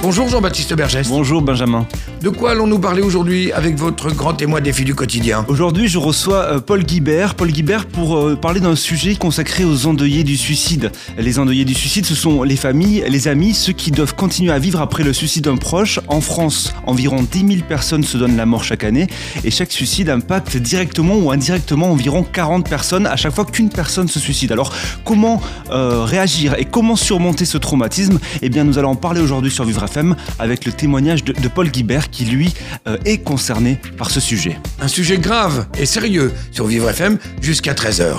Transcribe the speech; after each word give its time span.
Bonjour 0.00 0.28
Jean-Baptiste 0.28 0.74
Bergès. 0.74 1.08
Bonjour 1.08 1.42
Benjamin. 1.42 1.84
De 2.22 2.28
quoi 2.28 2.52
allons-nous 2.52 2.78
parler 2.78 3.02
aujourd'hui 3.02 3.52
avec 3.52 3.76
votre 3.76 4.14
grand 4.14 4.32
témoin 4.32 4.60
défi 4.60 4.84
du 4.84 4.94
quotidien 4.94 5.44
Aujourd'hui, 5.48 5.88
je 5.88 5.98
reçois 5.98 6.44
euh, 6.44 6.60
Paul 6.60 6.84
Guibert. 6.84 7.34
Paul 7.34 7.50
Guibert 7.50 7.86
pour 7.86 8.16
euh, 8.16 8.36
parler 8.36 8.60
d'un 8.60 8.76
sujet 8.76 9.16
consacré 9.16 9.64
aux 9.64 9.86
endeuillés 9.86 10.22
du 10.22 10.36
suicide. 10.36 10.92
Les 11.16 11.40
endeuillés 11.40 11.64
du 11.64 11.74
suicide, 11.74 12.06
ce 12.06 12.14
sont 12.14 12.44
les 12.44 12.54
familles, 12.54 13.04
les 13.08 13.26
amis, 13.26 13.54
ceux 13.54 13.72
qui 13.72 13.90
doivent 13.90 14.14
continuer 14.14 14.52
à 14.52 14.60
vivre 14.60 14.80
après 14.80 15.02
le 15.02 15.12
suicide 15.12 15.44
d'un 15.44 15.56
proche. 15.56 15.98
En 16.06 16.20
France, 16.20 16.72
environ 16.86 17.24
10 17.28 17.38
000 17.56 17.60
personnes 17.68 18.04
se 18.04 18.18
donnent 18.18 18.36
la 18.36 18.46
mort 18.46 18.62
chaque 18.62 18.84
année 18.84 19.08
et 19.42 19.50
chaque 19.50 19.72
suicide 19.72 20.10
impacte 20.10 20.56
directement 20.56 21.16
ou 21.16 21.32
indirectement 21.32 21.90
environ 21.90 22.22
40 22.22 22.68
personnes 22.68 23.06
à 23.06 23.16
chaque 23.16 23.34
fois 23.34 23.44
qu'une 23.44 23.68
personne 23.68 24.06
se 24.06 24.20
suicide. 24.20 24.52
Alors, 24.52 24.72
comment 25.04 25.40
euh, 25.70 26.04
réagir 26.04 26.54
et 26.56 26.64
comment 26.64 26.94
surmonter 26.94 27.44
ce 27.44 27.58
traumatisme? 27.58 28.20
Eh 28.42 28.48
bien, 28.48 28.62
nous 28.62 28.78
allons 28.78 28.90
en 28.90 28.96
parler 28.96 29.20
aujourd'hui 29.20 29.50
sur 29.50 29.64
Vivre 29.64 29.87
FM 29.88 30.14
avec 30.38 30.64
le 30.64 30.72
témoignage 30.72 31.24
de, 31.24 31.32
de 31.32 31.48
Paul 31.48 31.70
Guibert 31.70 32.10
qui, 32.10 32.24
lui, 32.24 32.52
euh, 32.86 32.98
est 33.04 33.18
concerné 33.18 33.80
par 33.96 34.10
ce 34.10 34.20
sujet. 34.20 34.58
Un 34.80 34.88
sujet 34.88 35.18
grave 35.18 35.66
et 35.78 35.86
sérieux 35.86 36.32
sur 36.52 36.66
Vivre 36.66 36.88
FM 36.90 37.18
jusqu'à 37.40 37.72
13h. 37.74 38.16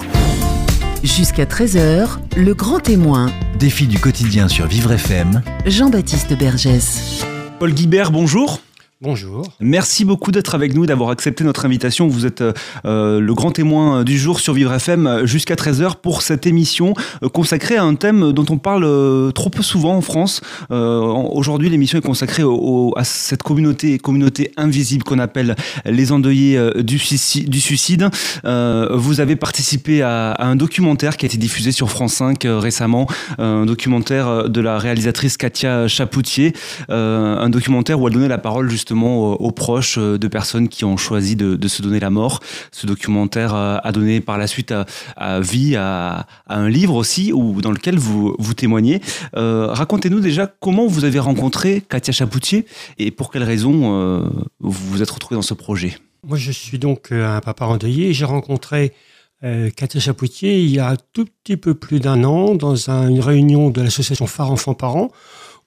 Jusqu'à 1.03 1.45
13h, 1.45 2.17
le 2.35 2.53
grand 2.53 2.79
témoin. 2.79 3.31
Défi 3.57 3.87
du 3.87 3.99
quotidien 3.99 4.47
sur 4.47 4.67
Vivre 4.67 4.91
FM. 4.91 5.41
Jean-Baptiste 5.65 6.33
Bergès. 6.37 7.23
Paul 7.59 7.73
Guibert, 7.73 8.11
bonjour. 8.11 8.59
Bonjour. 9.01 9.45
Merci 9.61 10.03
beaucoup 10.03 10.33
d'être 10.33 10.55
avec 10.55 10.75
nous, 10.75 10.85
d'avoir 10.85 11.09
accepté 11.11 11.45
notre 11.45 11.63
invitation. 11.65 12.09
Vous 12.09 12.25
êtes 12.25 12.43
euh, 12.83 13.21
le 13.21 13.33
grand 13.33 13.51
témoin 13.51 14.03
du 14.03 14.17
jour 14.17 14.41
sur 14.41 14.53
Vivre 14.53 14.73
FM 14.73 15.07
euh, 15.07 15.25
jusqu'à 15.25 15.55
13h 15.55 16.01
pour 16.01 16.21
cette 16.21 16.45
émission 16.45 16.93
euh, 17.23 17.29
consacrée 17.29 17.77
à 17.77 17.83
un 17.85 17.95
thème 17.95 18.33
dont 18.33 18.45
on 18.49 18.57
parle 18.57 18.83
euh, 18.83 19.31
trop 19.31 19.49
peu 19.49 19.63
souvent 19.63 19.95
en 19.95 20.01
France. 20.01 20.41
Euh, 20.69 20.99
Aujourd'hui, 20.99 21.69
l'émission 21.69 21.97
est 21.97 22.01
consacrée 22.01 22.43
à 22.97 23.03
cette 23.05 23.41
communauté, 23.41 23.99
communauté 23.99 24.51
invisible 24.57 25.05
qu'on 25.05 25.19
appelle 25.19 25.55
les 25.85 26.11
endeuillés 26.11 26.57
euh, 26.57 26.83
du 26.83 26.99
suicide. 26.99 28.09
Euh, 28.43 28.89
vous 28.95 29.21
avez 29.21 29.37
participé 29.37 30.01
à, 30.01 30.31
à 30.31 30.45
un 30.45 30.57
documentaire 30.57 31.15
qui 31.15 31.25
a 31.25 31.27
été 31.27 31.37
diffusé 31.37 31.71
sur 31.71 31.89
France 31.89 32.15
5 32.15 32.43
euh, 32.43 32.59
récemment, 32.59 33.07
un 33.37 33.65
documentaire 33.65 34.27
euh, 34.27 34.47
de 34.49 34.59
la 34.59 34.77
réalisatrice 34.77 35.37
Katia 35.37 35.87
Chapoutier, 35.87 36.51
euh, 36.89 37.37
un 37.37 37.49
documentaire 37.49 37.97
où 38.01 38.05
elle 38.09 38.13
donnait 38.13 38.27
la 38.27 38.37
parole 38.37 38.69
justement 38.69 38.88
aux, 38.93 39.33
aux 39.35 39.51
proches 39.51 39.97
euh, 39.97 40.17
de 40.17 40.27
personnes 40.27 40.67
qui 40.69 40.85
ont 40.85 40.97
choisi 40.97 41.35
de, 41.35 41.67
se 41.67 41.81
donner 41.81 41.99
la 41.99 42.09
mort. 42.09 42.39
Ce 42.71 42.87
documentaire 42.87 43.53
euh, 43.55 43.77
a 43.83 43.91
donné 43.91 44.21
par 44.21 44.37
la 44.37 44.47
suite 44.47 44.73
à, 45.17 45.39
vie 45.39 45.75
à, 45.75 46.25
un 46.47 46.69
livre 46.69 46.95
aussi 46.95 47.31
où, 47.33 47.61
dans 47.61 47.71
lequel 47.71 47.97
vous, 47.97 48.35
témoignez. 48.55 49.01
Euh, 49.35 49.67
Racontez-nous 49.71 50.19
déjà 50.19 50.47
comment 50.59 50.87
vous 50.87 51.05
avez 51.05 51.19
rencontré 51.19 51.81
Katia 51.87 52.13
Chapoutier 52.13 52.65
et 52.97 53.11
pour 53.11 53.31
quelles 53.31 53.43
raisons 53.43 53.93
euh, 53.93 54.29
vous 54.59 54.71
vous 54.91 55.01
êtes 55.01 55.09
retrouvé 55.11 55.35
dans 55.35 55.41
ce 55.41 55.53
projet. 55.53 55.97
Moi, 56.27 56.37
je 56.37 56.51
suis 56.51 56.79
donc 56.79 57.11
euh, 57.11 57.37
un 57.37 57.39
papa 57.39 57.65
endeuillé. 57.65 58.13
J'ai 58.13 58.25
rencontré 58.25 58.93
euh, 59.43 59.69
Katia 59.69 60.01
Chapoutier 60.01 60.61
il 60.61 60.69
y 60.71 60.79
a 60.79 60.97
tout 61.13 61.25
petit 61.43 61.55
peu 61.55 61.73
plus 61.73 61.99
d'un 62.01 62.23
an 62.25 62.55
dans 62.55 62.89
un- 62.89 63.07
une 63.09 63.21
réunion 63.21 63.69
de 63.69 63.81
l'association 63.81 64.27
Phare 64.27 64.51
Enfants 64.51 64.73
Parents 64.73 65.09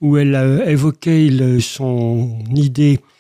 où 0.03 0.17
elle 0.19 0.35
a 0.35 0.69
évoqué 0.69 1.31
son 1.61 2.39
idée 2.55 2.99
euh, 2.99 3.12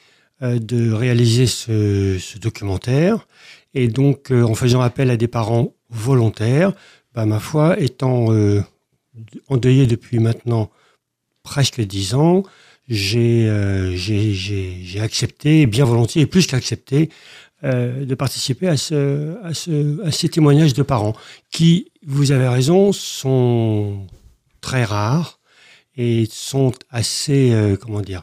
de 0.42 0.92
réaliser 0.92 1.46
ce, 1.46 2.38
documentaire. 2.38 3.26
Et 3.74 3.88
donc, 3.88 4.30
euh, 4.30 4.42
en 4.42 4.54
faisant 4.54 4.80
appel 4.80 5.10
à 5.10 5.16
des 5.16 5.28
parents 5.28 5.74
volontaires, 5.88 6.72
bah, 7.14 7.26
ma 7.26 7.40
foi, 7.40 7.78
étant 7.80 8.32
euh, 8.32 8.62
endeuillé 9.48 9.86
depuis 9.86 10.18
maintenant 10.18 10.70
presque 11.42 11.80
dix 11.80 12.14
ans, 12.14 12.44
j'ai 12.88 13.46
euh, 13.48 13.96
accepté, 15.00 15.66
bien 15.66 15.84
volontiers, 15.84 16.22
et 16.22 16.26
plus 16.26 16.46
qu'accepté, 16.46 17.10
euh, 17.64 18.04
de 18.04 18.14
participer 18.16 18.68
à, 18.68 18.76
ce, 18.76 19.36
à, 19.44 19.54
ce, 19.54 20.04
à 20.04 20.10
ces 20.10 20.28
témoignages 20.28 20.74
de 20.74 20.82
parents 20.82 21.14
qui, 21.52 21.92
vous 22.04 22.32
avez 22.32 22.48
raison, 22.48 22.92
sont 22.92 24.06
très 24.60 24.84
rares 24.84 25.38
et 25.96 26.26
sont 26.28 26.72
assez, 26.90 27.52
euh, 27.52 27.76
comment 27.76 28.00
dire, 28.00 28.22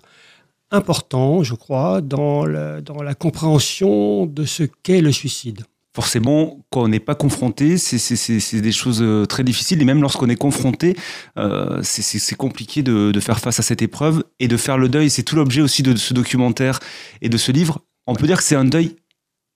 importants, 0.72 1.44
je 1.44 1.56
crois, 1.56 2.02
dans 2.02 2.46
la, 2.46 2.82
dans 2.82 3.02
la 3.02 3.16
compréhension 3.16 4.26
de 4.26 4.46
ce 4.46 4.64
qu'est 4.84 5.02
le 5.02 5.12
suicide. 5.12 5.64
Forcément, 5.96 6.64
quand 6.70 6.84
on 6.84 6.88
n'est 6.88 7.00
pas 7.00 7.16
confronté, 7.16 7.78
c'est- 7.80 8.62
des 8.62 8.72
choses 8.72 9.02
euh, 9.02 9.26
très 9.26 9.44
difficiles. 9.44 9.82
Et 9.82 9.86
même 9.86 10.02
lorsqu'on 10.02 10.30
est 10.30 10.36
confronté, 10.36 10.96
euh, 11.38 11.80
c'est- 11.82 12.36
compliqué 12.36 12.84
de, 12.84 13.12
de 13.12 13.20
faire 13.20 13.40
face 13.40 13.60
à 13.60 13.64
cette 13.64 13.82
épreuve 13.82 14.24
et 14.40 14.48
de 14.48 14.56
faire 14.56 14.78
le 14.78 14.88
deuil. 14.88 15.10
C'est 15.10 15.24
tout 15.24 15.36
l'objet 15.36 15.62
aussi 15.62 15.82
de 15.82 15.96
ce 15.96 16.14
documentaire 16.14 16.80
et 17.22 17.30
de 17.30 17.38
ce 17.38 17.52
livre. 17.52 17.82
On 18.06 18.14
peut 18.16 18.28
dire 18.28 18.38
que 18.38 18.44
c'est 18.44 18.56
un 18.56 18.66
deuil 18.66 18.96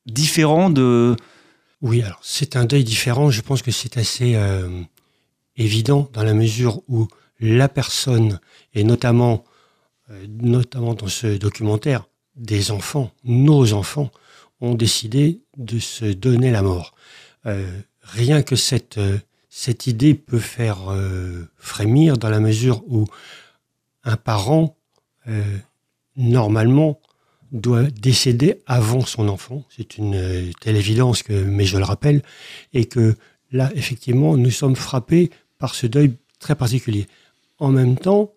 différent 0.07 0.69
de... 0.69 1.15
Oui, 1.81 2.01
alors 2.01 2.19
c'est 2.23 2.55
un 2.55 2.65
deuil 2.65 2.83
différent. 2.83 3.29
Je 3.29 3.41
pense 3.41 3.61
que 3.61 3.71
c'est 3.71 3.97
assez 3.97 4.33
euh, 4.35 4.67
évident 5.55 6.09
dans 6.13 6.23
la 6.23 6.33
mesure 6.33 6.81
où 6.87 7.07
la 7.39 7.69
personne, 7.69 8.39
et 8.73 8.83
notamment, 8.83 9.43
notamment 10.39 10.93
dans 10.93 11.07
ce 11.07 11.37
documentaire, 11.37 12.07
des 12.35 12.71
enfants, 12.71 13.11
nos 13.23 13.73
enfants, 13.73 14.11
ont 14.61 14.75
décidé 14.75 15.41
de 15.57 15.79
se 15.79 16.05
donner 16.05 16.51
la 16.51 16.61
mort. 16.61 16.93
Euh, 17.45 17.81
rien 18.01 18.41
que 18.41 18.55
cette, 18.55 18.97
euh, 18.97 19.17
cette 19.49 19.87
idée 19.87 20.13
peut 20.13 20.39
faire 20.39 20.89
euh, 20.89 21.47
frémir 21.57 22.17
dans 22.17 22.29
la 22.29 22.39
mesure 22.39 22.83
où 22.87 23.05
un 24.03 24.17
parent, 24.17 24.77
euh, 25.27 25.57
normalement, 26.15 26.99
doit 27.51 27.83
décéder 27.83 28.63
avant 28.65 29.05
son 29.05 29.29
enfant. 29.29 29.63
C'est 29.69 29.97
une 29.97 30.15
euh, 30.15 30.51
telle 30.59 30.75
évidence 30.75 31.23
que, 31.23 31.33
mais 31.33 31.65
je 31.65 31.77
le 31.77 31.83
rappelle, 31.83 32.23
et 32.73 32.85
que 32.85 33.15
là, 33.51 33.71
effectivement, 33.75 34.35
nous 34.37 34.51
sommes 34.51 34.75
frappés 34.75 35.29
par 35.59 35.75
ce 35.75 35.87
deuil 35.87 36.17
très 36.39 36.55
particulier. 36.55 37.07
En 37.59 37.69
même 37.69 37.97
temps, 37.97 38.32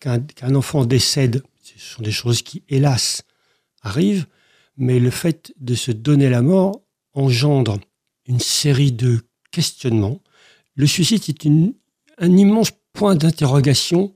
qu'un 0.00 0.54
enfant 0.54 0.84
décède, 0.84 1.42
ce 1.62 1.78
sont 1.78 2.02
des 2.02 2.12
choses 2.12 2.42
qui, 2.42 2.62
hélas, 2.68 3.22
arrivent, 3.82 4.26
mais 4.76 4.98
le 4.98 5.10
fait 5.10 5.52
de 5.58 5.74
se 5.74 5.92
donner 5.92 6.28
la 6.28 6.42
mort 6.42 6.80
engendre 7.12 7.78
une 8.26 8.40
série 8.40 8.92
de 8.92 9.20
questionnements. 9.50 10.20
Le 10.74 10.86
suicide 10.86 11.22
est 11.28 11.46
un 12.18 12.36
immense 12.36 12.70
point 12.92 13.14
d'interrogation 13.14 14.14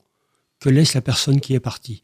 que 0.60 0.68
laisse 0.68 0.94
la 0.94 1.00
personne 1.00 1.40
qui 1.40 1.54
est 1.54 1.60
partie. 1.60 2.02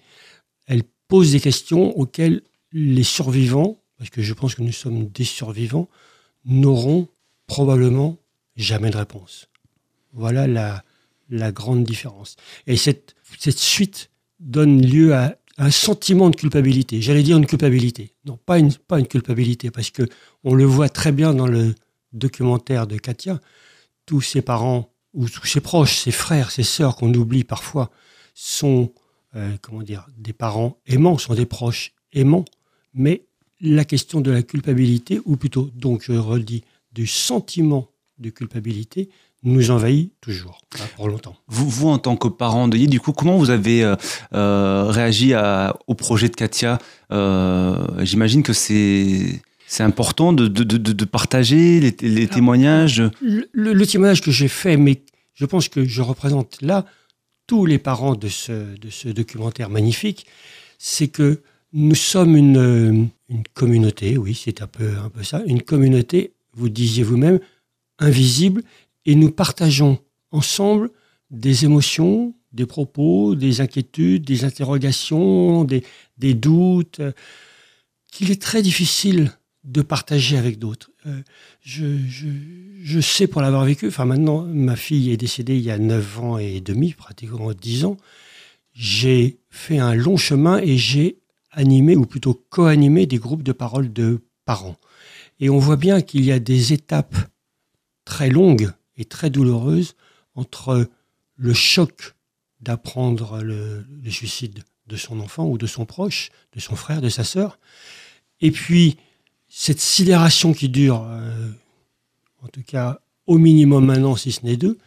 Elle 0.66 0.82
pose 1.08 1.32
des 1.32 1.40
questions 1.40 1.96
auxquelles 1.98 2.42
les 2.72 3.02
survivants, 3.02 3.82
parce 3.96 4.10
que 4.10 4.22
je 4.22 4.34
pense 4.34 4.54
que 4.54 4.62
nous 4.62 4.72
sommes 4.72 5.08
des 5.08 5.24
survivants, 5.24 5.88
n'auront 6.44 7.08
probablement 7.46 8.18
jamais 8.56 8.90
de 8.90 8.96
réponse. 8.96 9.48
Voilà 10.12 10.46
la, 10.46 10.84
la 11.28 11.52
grande 11.52 11.84
différence. 11.84 12.36
Et 12.66 12.76
cette, 12.76 13.14
cette 13.38 13.58
suite 13.58 14.10
donne 14.38 14.84
lieu 14.84 15.14
à 15.14 15.36
un 15.58 15.70
sentiment 15.70 16.30
de 16.30 16.36
culpabilité. 16.36 17.02
J'allais 17.02 17.22
dire 17.22 17.36
une 17.36 17.46
culpabilité. 17.46 18.14
Non, 18.24 18.38
pas 18.46 18.58
une, 18.58 18.72
culpabilité, 19.06 19.70
parce 19.70 19.90
que 19.90 20.08
on 20.42 20.54
le 20.54 20.64
voit 20.64 20.88
très 20.88 21.12
bien 21.12 21.34
dans 21.34 21.46
le 21.46 21.74
documentaire 22.12 22.86
de 22.86 22.96
Katia. 22.96 23.40
Tous 24.06 24.22
ses 24.22 24.40
parents, 24.40 24.92
ou 25.12 25.28
tous 25.28 25.46
ses 25.46 25.60
proches, 25.60 25.98
ses 25.98 26.12
frères, 26.12 26.50
ses 26.50 26.62
sœurs, 26.62 26.96
qu'on 26.96 27.12
oublie 27.12 27.44
parfois, 27.44 27.90
sont 28.34 28.92
euh, 29.36 29.56
comment 29.62 29.82
dire, 29.82 30.08
des 30.18 30.32
parents 30.32 30.78
aimants, 30.86 31.16
sont 31.16 31.34
des 31.34 31.46
proches 31.46 31.92
aimants, 32.12 32.44
mais 32.94 33.26
la 33.60 33.84
question 33.84 34.20
de 34.20 34.30
la 34.30 34.42
culpabilité, 34.42 35.20
ou 35.24 35.36
plutôt, 35.36 35.70
donc 35.74 36.02
je 36.02 36.12
redis, 36.12 36.64
du 36.92 37.06
sentiment 37.06 37.92
de 38.18 38.30
culpabilité, 38.30 39.08
nous 39.42 39.70
envahit 39.70 40.12
toujours, 40.20 40.60
pas 40.70 40.84
pour 40.96 41.08
longtemps. 41.08 41.34
Vous, 41.48 41.68
vous, 41.68 41.88
en 41.88 41.98
tant 41.98 42.16
que 42.16 42.28
parent 42.28 42.64
endeuillé, 42.64 42.86
du 42.86 43.00
coup, 43.00 43.12
comment 43.12 43.38
vous 43.38 43.50
avez 43.50 43.82
euh, 43.82 43.96
euh, 44.34 44.84
réagi 44.88 45.32
à- 45.34 45.74
au 45.86 45.94
projet 45.94 46.28
de 46.28 46.36
Katia? 46.36 46.78
Euh, 47.12 47.76
J'imagine 48.04 48.42
que 48.42 48.52
c'est... 48.52 49.40
C'est 49.72 49.84
important 49.84 50.32
de, 50.32 50.48
de, 50.48 50.64
de, 50.64 50.76
de 50.92 51.04
partager 51.04 51.78
les, 51.78 51.94
les 52.00 52.26
témoignages. 52.26 53.00
Le, 53.20 53.48
le- 53.52 53.72
le 53.72 53.86
témoignage 53.86 54.20
que 54.20 54.32
j'ai 54.32 54.48
fait, 54.48 54.76
mais 54.76 55.00
je 55.34 55.46
pense 55.46 55.68
que 55.68 55.84
je 55.84 56.02
représente 56.02 56.60
là 56.60 56.84
tous 57.46 57.66
les 57.66 57.78
parents 57.78 58.16
de 58.16 58.26
ce, 58.26 58.50
de 58.76 58.90
ce 58.90 59.08
documentaire 59.08 59.70
magnifique, 59.70 60.26
c'est 60.76 61.06
que 61.06 61.42
nous 61.72 61.94
sommes 61.94 62.36
une, 62.36 63.10
une 63.28 63.44
communauté, 63.54 64.18
oui, 64.18 64.34
c'est 64.34 64.60
un 64.60 64.66
peu, 64.66 64.90
un 65.04 65.08
peu 65.08 65.22
ça, 65.22 65.40
une 65.46 65.62
communauté, 65.62 66.32
vous 66.56 66.68
disiez 66.68 67.04
vous-même, 67.04 67.38
invisible, 68.00 68.64
et 69.06 69.14
nous 69.14 69.30
partageons 69.30 69.98
ensemble 70.30 70.90
des 71.30 71.64
émotions, 71.64 72.34
des 72.52 72.66
propos, 72.66 73.34
des 73.34 73.60
inquiétudes, 73.60 74.24
des 74.24 74.44
interrogations, 74.44 75.64
des, 75.64 75.84
doutes. 76.34 77.00
qu'il 78.10 78.30
est 78.30 78.42
très 78.42 78.62
difficile 78.62 79.32
de 79.64 79.82
partager 79.82 80.36
avec 80.36 80.58
d'autres. 80.58 80.90
Euh, 81.06 81.20
je, 81.60 81.98
je, 82.08 82.28
je, 82.82 83.00
sais 83.00 83.26
pour 83.26 83.42
l'avoir 83.42 83.64
vécu, 83.64 83.88
enfin 83.88 84.06
maintenant 84.06 84.42
ma 84.42 84.74
fille 84.74 85.10
est 85.10 85.16
décédée 85.16 85.56
il 85.56 85.62
y 85.62 85.70
a 85.70 85.78
9 85.78 86.20
ans 86.20 86.38
et 86.38 86.60
demi, 86.60 86.94
pratiquement 86.94 87.52
10 87.52 87.84
ans, 87.84 87.96
j'ai 88.72 89.38
fait 89.50 89.78
un 89.78 89.94
long 89.94 90.16
chemin 90.16 90.58
et 90.58 90.78
j'ai 90.78 91.18
animé, 91.52 91.96
ou 91.96 92.06
plutôt 92.06 92.34
co-animé, 92.48 93.06
des 93.06 93.18
groupes 93.18 93.42
de 93.42 93.52
parole 93.52 93.92
de 93.92 94.20
parents. 94.44 94.76
Et 95.40 95.50
on 95.50 95.58
voit 95.58 95.76
bien 95.76 96.00
qu'il 96.00 96.24
y 96.24 96.32
a 96.32 96.38
des 96.38 96.72
étapes 96.72 97.16
très 98.04 98.30
longues 98.30 98.72
très 99.04 99.30
douloureuses 99.30 99.94
entre 100.34 100.88
le 101.36 101.54
choc 101.54 102.14
d'apprendre 102.60 103.42
le, 103.42 103.86
suicide 104.10 104.62
de 104.86 104.96
son 104.96 105.20
enfant 105.20 105.46
ou 105.46 105.56
de 105.56 105.66
son 105.66 105.86
proche, 105.86 106.30
de 106.54 106.60
son 106.60 106.76
frère, 106.76 107.00
de 107.00 107.08
sa 107.08 107.24
sœur, 107.24 107.58
et 108.40 108.50
puis 108.50 108.96
cette 109.48 109.80
sidération 109.80 110.52
qui 110.52 110.68
dure, 110.68 111.06
euh, 111.08 111.50
en 112.42 112.48
tout 112.48 112.62
cas 112.62 113.00
au 113.26 113.38
minimum 113.38 113.90
un 113.90 114.04
an, 114.04 114.16
si 114.16 114.32
ce 114.32 114.44
n'est 114.44 114.56
deux, 114.56 114.78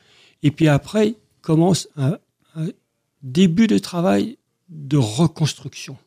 et 0.44 0.51
puis 0.51 0.68
après 0.68 1.16
commence 1.42 1.88
un, 1.95 2.18
début 3.24 3.68
de 3.68 3.77
travail 3.77 4.38
de 4.68 4.98
reconstruction. 4.98 5.98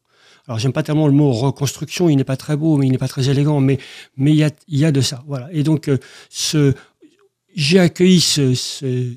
Alors 0.46 0.58
j'aime 0.58 0.74
pas 0.74 0.82
tellement 0.82 1.06
le 1.06 1.14
mot 1.14 1.32
reconstruction, 1.32 2.10
il 2.10 2.16
n'est 2.16 2.24
pas 2.24 2.36
très 2.36 2.56
beau, 2.56 2.76
mais 2.76 2.86
il 2.86 2.92
n'est 2.92 2.98
pas 2.98 3.08
très 3.08 3.30
élégant, 3.30 3.60
mais 3.60 3.78
mais 4.16 4.32
il 4.32 4.36
y 4.36 4.44
a, 4.44 4.50
y 4.68 4.84
a 4.84 4.92
de 4.92 5.00
ça, 5.00 5.24
voilà. 5.26 5.48
Et 5.52 5.62
donc 5.62 5.88
euh, 5.88 5.98
ce, 6.28 6.74
j'ai 7.56 7.80
accueilli 7.80 8.20
ce, 8.20 9.16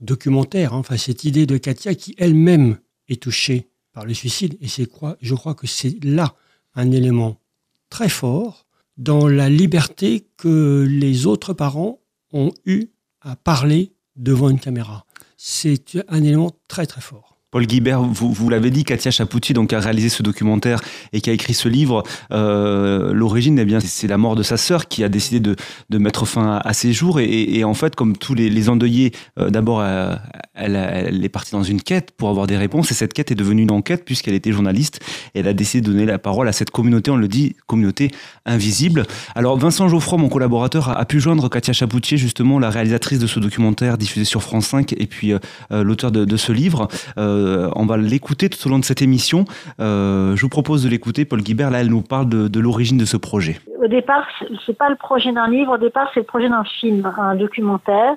documentaire, 0.00 0.74
hein, 0.74 0.78
enfin 0.78 0.96
cette 0.96 1.24
idée 1.24 1.46
de 1.46 1.56
Katia 1.56 1.94
qui 1.94 2.14
elle-même 2.18 2.78
est 3.08 3.22
touchée 3.22 3.68
par 3.92 4.04
le 4.04 4.14
suicide, 4.14 4.58
et 4.60 4.68
c'est 4.68 4.86
quoi, 4.86 5.16
je 5.20 5.34
crois 5.34 5.54
que 5.54 5.66
c'est 5.66 6.02
là 6.04 6.34
un 6.74 6.90
élément 6.90 7.40
très 7.88 8.08
fort 8.08 8.66
dans 8.96 9.28
la 9.28 9.48
liberté 9.48 10.26
que 10.36 10.86
les 10.88 11.26
autres 11.26 11.52
parents 11.52 12.00
ont 12.32 12.52
eu 12.66 12.88
à 13.20 13.36
parler 13.36 13.92
devant 14.16 14.50
une 14.50 14.60
caméra. 14.60 15.06
C'est 15.36 15.98
un 16.08 16.22
élément 16.24 16.50
très 16.68 16.86
très 16.86 17.00
fort. 17.00 17.31
Paul 17.52 17.66
Guibert, 17.66 18.00
vous, 18.02 18.32
vous 18.32 18.48
l'avez 18.48 18.70
dit, 18.70 18.82
Katia 18.82 19.10
Chapoutier 19.10 19.54
donc 19.54 19.74
a 19.74 19.78
réalisé 19.78 20.08
ce 20.08 20.22
documentaire 20.22 20.80
et 21.12 21.20
qui 21.20 21.28
a 21.28 21.34
écrit 21.34 21.52
ce 21.52 21.68
livre. 21.68 22.02
Euh, 22.32 23.12
L'origine, 23.12 23.58
eh 23.58 23.66
bien, 23.66 23.78
c'est 23.78 24.06
la 24.06 24.16
mort 24.16 24.36
de 24.36 24.42
sa 24.42 24.56
sœur 24.56 24.88
qui 24.88 25.04
a 25.04 25.10
décidé 25.10 25.38
de, 25.38 25.54
de 25.90 25.98
mettre 25.98 26.24
fin 26.24 26.62
à, 26.64 26.72
ses 26.72 26.94
jours. 26.94 27.20
Et, 27.20 27.58
et, 27.58 27.62
en 27.64 27.74
fait, 27.74 27.94
comme 27.94 28.16
tous 28.16 28.32
les, 28.32 28.48
les 28.48 28.70
endeuillés, 28.70 29.12
euh, 29.38 29.50
d'abord, 29.50 29.84
elle, 29.84 30.76
elle, 30.76 31.22
est 31.22 31.28
partie 31.28 31.52
dans 31.52 31.62
une 31.62 31.82
quête 31.82 32.12
pour 32.12 32.30
avoir 32.30 32.46
des 32.46 32.56
réponses. 32.56 32.90
Et 32.90 32.94
cette 32.94 33.12
quête 33.12 33.30
est 33.30 33.34
devenue 33.34 33.60
une 33.60 33.70
enquête 33.70 34.06
puisqu'elle 34.06 34.34
était 34.34 34.52
journaliste. 34.52 35.00
Elle 35.34 35.46
a 35.46 35.52
décidé 35.52 35.86
de 35.86 35.92
donner 35.92 36.06
la 36.06 36.18
parole 36.18 36.48
à 36.48 36.52
cette 36.52 36.70
communauté, 36.70 37.10
on 37.10 37.16
le 37.16 37.28
dit, 37.28 37.54
communauté 37.66 38.12
invisible. 38.46 39.04
Alors, 39.34 39.58
Vincent 39.58 39.88
Geoffroy, 39.88 40.16
mon 40.16 40.30
collaborateur, 40.30 40.88
a, 40.88 41.04
pu 41.04 41.20
joindre 41.20 41.50
Katia 41.50 41.74
Chapoutier, 41.74 42.16
justement, 42.16 42.58
la 42.58 42.70
réalisatrice 42.70 43.18
de 43.18 43.26
ce 43.26 43.40
documentaire 43.40 43.98
diffusé 43.98 44.24
sur 44.24 44.42
France 44.42 44.68
5 44.68 44.94
et 44.94 45.06
puis 45.06 45.34
euh, 45.34 45.38
l'auteur 45.84 46.12
de, 46.12 46.24
de, 46.24 46.36
ce 46.38 46.50
livre. 46.50 46.88
Euh, 47.18 47.41
on 47.74 47.86
va 47.86 47.96
l'écouter 47.96 48.48
tout 48.48 48.58
au 48.66 48.70
long 48.70 48.78
de 48.78 48.84
cette 48.84 49.02
émission. 49.02 49.44
Euh, 49.80 50.36
je 50.36 50.42
vous 50.42 50.48
propose 50.48 50.84
de 50.84 50.88
l'écouter. 50.88 51.24
Paul 51.24 51.42
Guibert, 51.42 51.70
là, 51.70 51.80
elle 51.80 51.88
nous 51.88 52.02
parle 52.02 52.28
de, 52.28 52.60
l'origine 52.60 52.98
de 52.98 53.04
ce 53.04 53.16
projet. 53.16 53.60
Au 53.82 53.88
départ, 53.88 54.26
c'est 54.64 54.76
pas 54.76 54.88
le 54.88 54.96
projet 54.96 55.32
d'un 55.32 55.48
livre. 55.48 55.74
Au 55.74 55.78
départ, 55.78 56.08
c'est 56.14 56.20
le 56.20 56.26
projet 56.26 56.48
d'un 56.48 56.64
film, 56.64 57.10
un 57.18 57.34
documentaire 57.34 58.14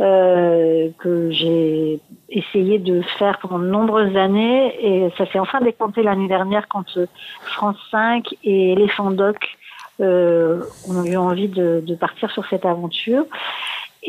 euh, 0.00 0.88
que 0.98 1.30
j'ai 1.30 2.00
essayé 2.28 2.78
de 2.78 3.00
faire 3.18 3.38
pendant 3.38 3.58
de 3.58 3.66
nombreuses 3.66 4.16
années 4.16 4.74
et 4.80 5.10
ça 5.16 5.24
s'est 5.32 5.38
enfin 5.38 5.60
décompté 5.60 6.02
l'année 6.02 6.28
dernière 6.28 6.68
quand 6.68 6.84
euh, 6.98 7.06
France 7.42 7.78
5 7.90 8.34
et 8.44 8.72
Elephant 8.72 9.10
Doc 9.10 9.36
euh, 10.00 10.62
ont 10.86 11.04
eu 11.04 11.16
envie 11.16 11.48
de 11.48 11.94
partir 11.94 12.30
sur 12.30 12.46
cette 12.48 12.66
aventure. 12.66 13.24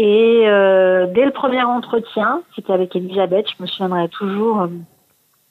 Et 0.01 0.44
euh, 0.46 1.07
dès 1.07 1.25
le 1.25 1.31
premier 1.31 1.62
entretien, 1.62 2.42
c'était 2.56 2.72
avec 2.72 2.96
Elisabeth, 2.96 3.48
je 3.50 3.62
me 3.62 3.68
souviendrai 3.68 4.07
toujours, 4.07 4.62
euh, 4.62 4.68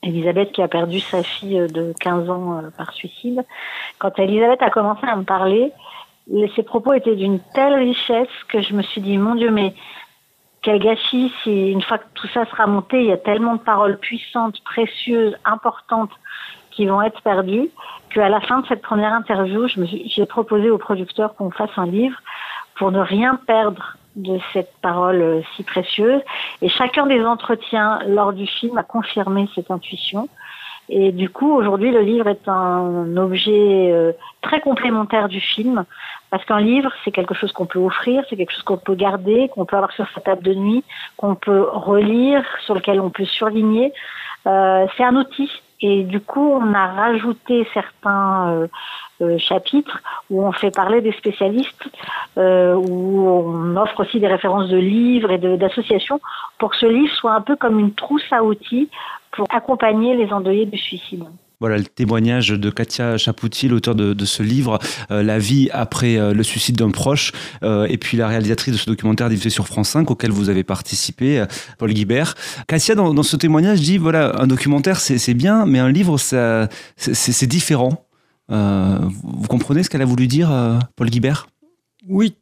Elisabeth 0.02 0.52
qui 0.52 0.62
a 0.62 0.68
perdu 0.68 1.00
sa 1.00 1.22
fille 1.22 1.66
de 1.68 1.92
15 2.00 2.30
ans 2.30 2.56
euh, 2.56 2.70
par 2.74 2.94
suicide. 2.94 3.44
Quand 3.98 4.18
Elisabeth 4.18 4.62
a 4.62 4.70
commencé 4.70 5.06
à 5.06 5.16
me 5.16 5.24
parler, 5.24 5.70
ses 6.56 6.62
propos 6.62 6.94
étaient 6.94 7.14
d'une 7.14 7.40
telle 7.54 7.74
richesse 7.74 8.28
que 8.48 8.62
je 8.62 8.72
me 8.72 8.80
suis 8.80 9.02
dit, 9.02 9.18
mon 9.18 9.34
Dieu, 9.34 9.50
mais 9.50 9.74
quel 10.62 10.78
gâchis 10.78 11.30
une 11.44 11.82
fois 11.82 11.98
que 11.98 12.06
tout 12.14 12.28
ça 12.28 12.46
sera 12.46 12.66
monté, 12.66 13.00
il 13.00 13.06
y 13.06 13.12
a 13.12 13.18
tellement 13.18 13.56
de 13.56 13.60
paroles 13.60 13.98
puissantes, 13.98 14.62
précieuses, 14.64 15.36
importantes 15.44 16.12
qui 16.70 16.86
vont 16.86 17.02
être 17.02 17.20
perdues, 17.20 17.68
qu'à 18.14 18.30
la 18.30 18.40
fin 18.40 18.60
de 18.60 18.66
cette 18.66 18.82
première 18.82 19.12
interview, 19.12 19.66
j'ai 19.68 20.26
proposé 20.26 20.70
au 20.70 20.78
producteur 20.78 21.34
qu'on 21.34 21.50
fasse 21.50 21.76
un 21.76 21.86
livre 21.86 22.18
pour 22.76 22.92
ne 22.92 23.00
rien 23.00 23.38
perdre 23.46 23.98
de 24.18 24.38
cette 24.52 24.72
parole 24.82 25.42
si 25.56 25.62
précieuse. 25.62 26.22
Et 26.62 26.68
chacun 26.68 27.06
des 27.06 27.24
entretiens 27.24 28.00
lors 28.06 28.32
du 28.32 28.46
film 28.46 28.76
a 28.78 28.82
confirmé 28.82 29.48
cette 29.54 29.70
intuition. 29.70 30.28
Et 30.90 31.12
du 31.12 31.28
coup, 31.28 31.52
aujourd'hui, 31.52 31.90
le 31.90 32.00
livre 32.00 32.28
est 32.28 32.48
un 32.48 33.16
objet 33.16 33.92
euh, 33.92 34.12
très 34.40 34.60
complémentaire 34.60 35.28
du 35.28 35.40
film, 35.40 35.84
parce 36.30 36.44
qu'un 36.46 36.60
livre, 36.60 36.90
c'est 37.04 37.10
quelque 37.10 37.34
chose 37.34 37.52
qu'on 37.52 37.66
peut 37.66 37.78
offrir, 37.78 38.24
c'est 38.28 38.36
quelque 38.36 38.52
chose 38.52 38.62
qu'on 38.62 38.78
peut 38.78 38.94
garder, 38.94 39.50
qu'on 39.54 39.66
peut 39.66 39.76
avoir 39.76 39.92
sur 39.92 40.06
sa 40.14 40.22
table 40.22 40.42
de 40.42 40.54
nuit, 40.54 40.84
qu'on 41.18 41.34
peut 41.34 41.66
relire, 41.70 42.42
sur 42.64 42.74
lequel 42.74 43.00
on 43.00 43.10
peut 43.10 43.26
surligner. 43.26 43.92
Euh, 44.46 44.86
c'est 44.96 45.04
un 45.04 45.16
outil. 45.16 45.50
Et 45.80 46.02
du 46.02 46.20
coup, 46.20 46.40
on 46.40 46.74
a 46.74 46.86
rajouté 46.88 47.66
certains 47.72 48.50
euh, 48.50 48.66
euh, 49.20 49.38
chapitres 49.38 50.00
où 50.28 50.44
on 50.44 50.50
fait 50.50 50.74
parler 50.74 51.00
des 51.00 51.12
spécialistes, 51.12 51.88
euh, 52.36 52.74
où 52.74 53.20
on 53.20 53.76
offre 53.76 54.00
aussi 54.00 54.18
des 54.18 54.26
références 54.26 54.68
de 54.68 54.76
livres 54.76 55.30
et 55.30 55.38
d'associations 55.38 56.20
pour 56.58 56.70
que 56.70 56.76
ce 56.76 56.86
livre 56.86 57.14
soit 57.14 57.34
un 57.34 57.42
peu 57.42 57.54
comme 57.54 57.78
une 57.78 57.94
trousse 57.94 58.26
à 58.32 58.42
outils 58.42 58.90
pour 59.30 59.46
accompagner 59.50 60.16
les 60.16 60.32
endeuillés 60.32 60.66
du 60.66 60.78
suicide. 60.78 61.24
Voilà 61.60 61.76
le 61.76 61.84
témoignage 61.84 62.50
de 62.50 62.70
Katia 62.70 63.16
Chapoutier, 63.18 63.68
l'auteur 63.68 63.96
de, 63.96 64.24
ce 64.24 64.44
livre, 64.44 64.78
euh, 65.10 65.24
La 65.24 65.40
vie 65.40 65.68
après 65.72 66.16
euh, 66.16 66.32
le 66.32 66.44
suicide 66.44 66.76
d'un 66.76 66.92
proche, 66.92 67.32
euh, 67.64 67.86
et 67.86 67.98
puis 67.98 68.16
la 68.16 68.28
réalisatrice 68.28 68.72
de 68.72 68.78
ce 68.78 68.86
documentaire 68.86 69.28
diffusé 69.28 69.50
sur 69.50 69.66
France 69.66 69.88
5 69.88 70.08
auquel 70.08 70.30
vous 70.30 70.50
avez 70.50 70.62
participé, 70.62 71.44
Paul 71.76 71.92
Guibert. 71.92 72.36
Katia, 72.68 72.94
dans, 72.94 73.22
ce 73.24 73.34
témoignage, 73.34 73.80
dit 73.80 73.98
voilà, 73.98 74.40
un 74.40 74.46
documentaire 74.46 75.00
c'est 75.00 75.34
bien, 75.34 75.66
mais 75.66 75.80
un 75.80 75.90
livre 75.90 76.16
c'est 76.16 77.46
différent. 77.46 78.06
vous 78.48 79.48
comprenez 79.48 79.82
ce 79.82 79.90
qu'elle 79.90 80.02
a 80.02 80.06
voulu 80.06 80.28
dire, 80.28 80.50
Paul 80.94 81.10
Guibert? 81.10 81.48
Oui, 82.08 82.36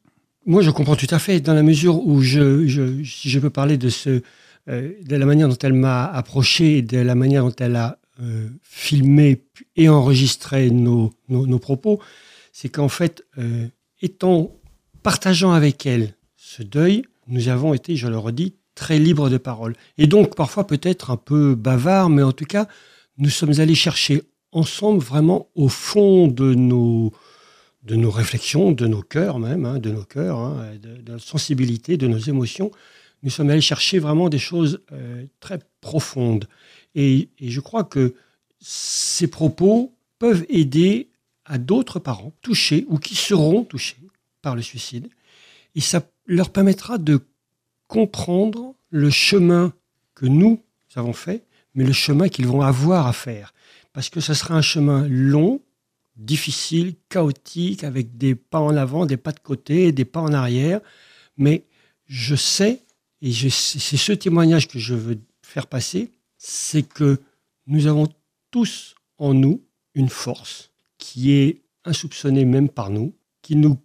moi 0.44 0.60
je 0.60 0.70
comprends 0.70 0.96
tout 0.96 1.06
à 1.10 1.18
fait, 1.18 1.40
dans 1.40 1.54
la 1.54 1.62
mesure 1.62 2.06
où 2.06 2.20
je, 2.20 2.66
je 2.66 3.02
je 3.02 3.38
peux 3.38 3.50
parler 3.50 3.78
de 3.78 3.88
ce 3.88 4.20
de 4.68 5.16
la 5.16 5.24
manière 5.24 5.48
dont 5.48 5.58
elle 5.62 5.72
m'a 5.72 6.04
approché, 6.04 6.82
de 6.82 6.98
la 6.98 7.14
manière 7.14 7.44
dont 7.44 7.54
elle 7.58 7.76
a 7.76 7.98
euh, 8.20 8.48
filmer 8.62 9.42
et 9.76 9.88
enregistrer 9.88 10.70
nos, 10.70 11.12
nos, 11.28 11.58
propos, 11.58 12.00
c'est 12.52 12.70
qu'en 12.70 12.88
fait, 12.88 13.24
euh, 13.38 13.66
étant 14.00 14.56
partageant 15.02 15.52
avec 15.52 15.84
elle 15.84 16.14
ce 16.36 16.62
deuil, 16.62 17.04
nous 17.28 17.48
avons 17.48 17.74
été, 17.74 17.96
je 17.96 18.08
le 18.08 18.16
redis, 18.16 18.54
très 18.74 18.98
libres 18.98 19.28
de 19.28 19.36
parole. 19.36 19.74
Et 19.98 20.06
donc 20.06 20.34
parfois 20.34 20.66
peut-être 20.66 21.10
un 21.10 21.16
peu 21.16 21.54
bavard, 21.54 22.08
mais 22.08 22.22
en 22.22 22.32
tout 22.32 22.44
cas, 22.44 22.68
nous 23.18 23.30
sommes 23.30 23.60
allés 23.60 23.74
chercher 23.74 24.22
ensemble 24.52 25.02
vraiment 25.02 25.48
au 25.54 25.68
fond 25.68 26.28
de 26.28 26.54
nos, 26.54 27.12
de 27.82 27.96
nos 27.96 28.10
réflexions, 28.10 28.72
de 28.72 28.86
nos 28.86 29.02
cœurs 29.02 29.38
même, 29.38 29.64
hein, 29.66 29.78
de 29.78 29.90
nos 29.90 30.04
cœurs, 30.04 30.38
hein, 30.38 30.70
de, 30.80 31.02
de, 31.02 31.12
la 31.12 31.18
sensibilité, 31.18 31.96
de 31.96 32.06
nos 32.06 32.18
émotions. 32.18 32.70
Nous 33.22 33.30
sommes 33.30 33.50
allés 33.50 33.60
chercher 33.60 33.98
vraiment 33.98 34.28
des 34.28 34.38
choses 34.38 34.80
euh, 34.92 35.24
très 35.40 35.58
profondes. 35.80 36.48
Et, 36.94 37.28
et, 37.38 37.50
je 37.50 37.60
crois 37.60 37.84
que 37.84 38.14
ces 38.60 39.26
propos 39.26 39.94
peuvent 40.18 40.44
aider 40.48 41.08
à 41.44 41.58
d'autres 41.58 41.98
parents 41.98 42.32
touchés 42.42 42.86
ou 42.88 42.98
qui 42.98 43.14
seront 43.14 43.64
touchés 43.64 43.96
par 44.42 44.56
le 44.56 44.62
suicide. 44.62 45.08
Et 45.74 45.80
ça 45.80 46.02
leur 46.26 46.50
permettra 46.50 46.98
de 46.98 47.20
comprendre 47.88 48.74
le 48.90 49.10
chemin 49.10 49.72
que 50.14 50.26
nous 50.26 50.60
avons 50.94 51.12
fait, 51.12 51.44
mais 51.74 51.84
le 51.84 51.92
chemin 51.92 52.28
qu'ils 52.28 52.46
vont 52.46 52.62
avoir 52.62 53.06
à 53.06 53.12
faire. 53.12 53.52
Parce 53.92 54.08
que 54.08 54.20
ce 54.20 54.34
sera 54.34 54.54
un 54.54 54.62
chemin 54.62 55.06
long, 55.08 55.60
difficile, 56.16 56.94
chaotique, 57.08 57.84
avec 57.84 58.16
des 58.16 58.34
pas 58.34 58.60
en 58.60 58.76
avant, 58.76 59.06
des 59.06 59.16
pas 59.16 59.32
de 59.32 59.40
côté, 59.40 59.92
des 59.92 60.04
pas 60.04 60.20
en 60.20 60.32
arrière. 60.32 60.80
Mais 61.36 61.64
je 62.06 62.34
sais, 62.34 62.80
et 63.26 63.32
c'est 63.32 63.96
ce 63.96 64.12
témoignage 64.12 64.68
que 64.68 64.78
je 64.78 64.94
veux 64.94 65.18
faire 65.42 65.66
passer, 65.66 66.12
c'est 66.38 66.82
que 66.82 67.18
nous 67.66 67.88
avons 67.88 68.06
tous 68.52 68.94
en 69.18 69.34
nous 69.34 69.64
une 69.94 70.08
force 70.08 70.70
qui 70.96 71.32
est 71.32 71.62
insoupçonnée 71.84 72.44
même 72.44 72.68
par 72.68 72.90
nous, 72.90 73.16
qui 73.42 73.56
nous 73.56 73.78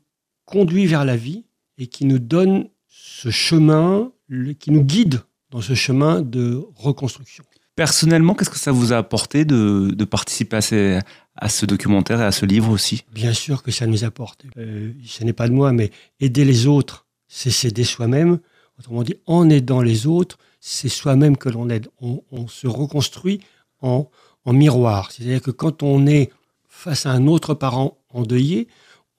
conduit 0.45 0.85
vers 0.85 1.05
la 1.05 1.17
vie 1.17 1.45
et 1.79 1.87
qui 1.87 2.05
nous 2.05 2.19
donne 2.19 2.69
ce 2.87 3.31
chemin, 3.31 4.11
qui 4.59 4.69
nous 4.69 4.83
guide 4.83 5.21
dans 5.49 5.61
ce 5.61 5.73
chemin 5.73 6.21
de 6.21 6.63
reconstruction. 6.75 7.43
Personnellement, 7.75 8.35
qu'est-ce 8.35 8.51
que 8.51 8.59
ça 8.59 8.71
vous 8.71 8.93
a 8.93 8.97
apporté 8.97 9.43
de, 9.43 9.89
de 9.91 10.05
participer 10.05 10.57
à, 10.57 10.61
ces, 10.61 10.99
à, 11.35 11.49
ce 11.49 11.65
documentaire 11.65 12.21
et 12.21 12.25
à 12.25 12.31
ce 12.31 12.45
livre 12.45 12.69
aussi? 12.69 13.05
Bien 13.11 13.33
sûr 13.33 13.63
que 13.63 13.71
ça 13.71 13.87
nous 13.87 14.03
apporte. 14.03 14.45
Euh, 14.57 14.91
ce 15.03 15.23
n'est 15.23 15.33
pas 15.33 15.47
de 15.47 15.53
moi, 15.53 15.71
mais 15.71 15.89
aider 16.19 16.45
les 16.45 16.67
autres, 16.67 17.07
c'est 17.27 17.49
s'aider 17.49 17.85
soi-même. 17.85 18.39
Autrement 18.81 19.03
dit, 19.03 19.13
en 19.27 19.47
aidant 19.47 19.83
les 19.83 20.07
autres, 20.07 20.39
c'est 20.59 20.89
soi-même 20.89 21.37
que 21.37 21.49
l'on 21.49 21.69
aide. 21.69 21.87
On, 22.01 22.47
se 22.47 22.65
reconstruit 22.65 23.39
en, 23.81 24.09
en 24.43 24.53
miroir. 24.53 25.11
C'est-à-dire 25.11 25.39
que 25.39 25.51
quand 25.51 25.83
on 25.83 26.07
est 26.07 26.31
face 26.67 27.05
à 27.05 27.11
un 27.11 27.27
autre 27.27 27.53
parent 27.53 27.99
endeuillé, 28.09 28.67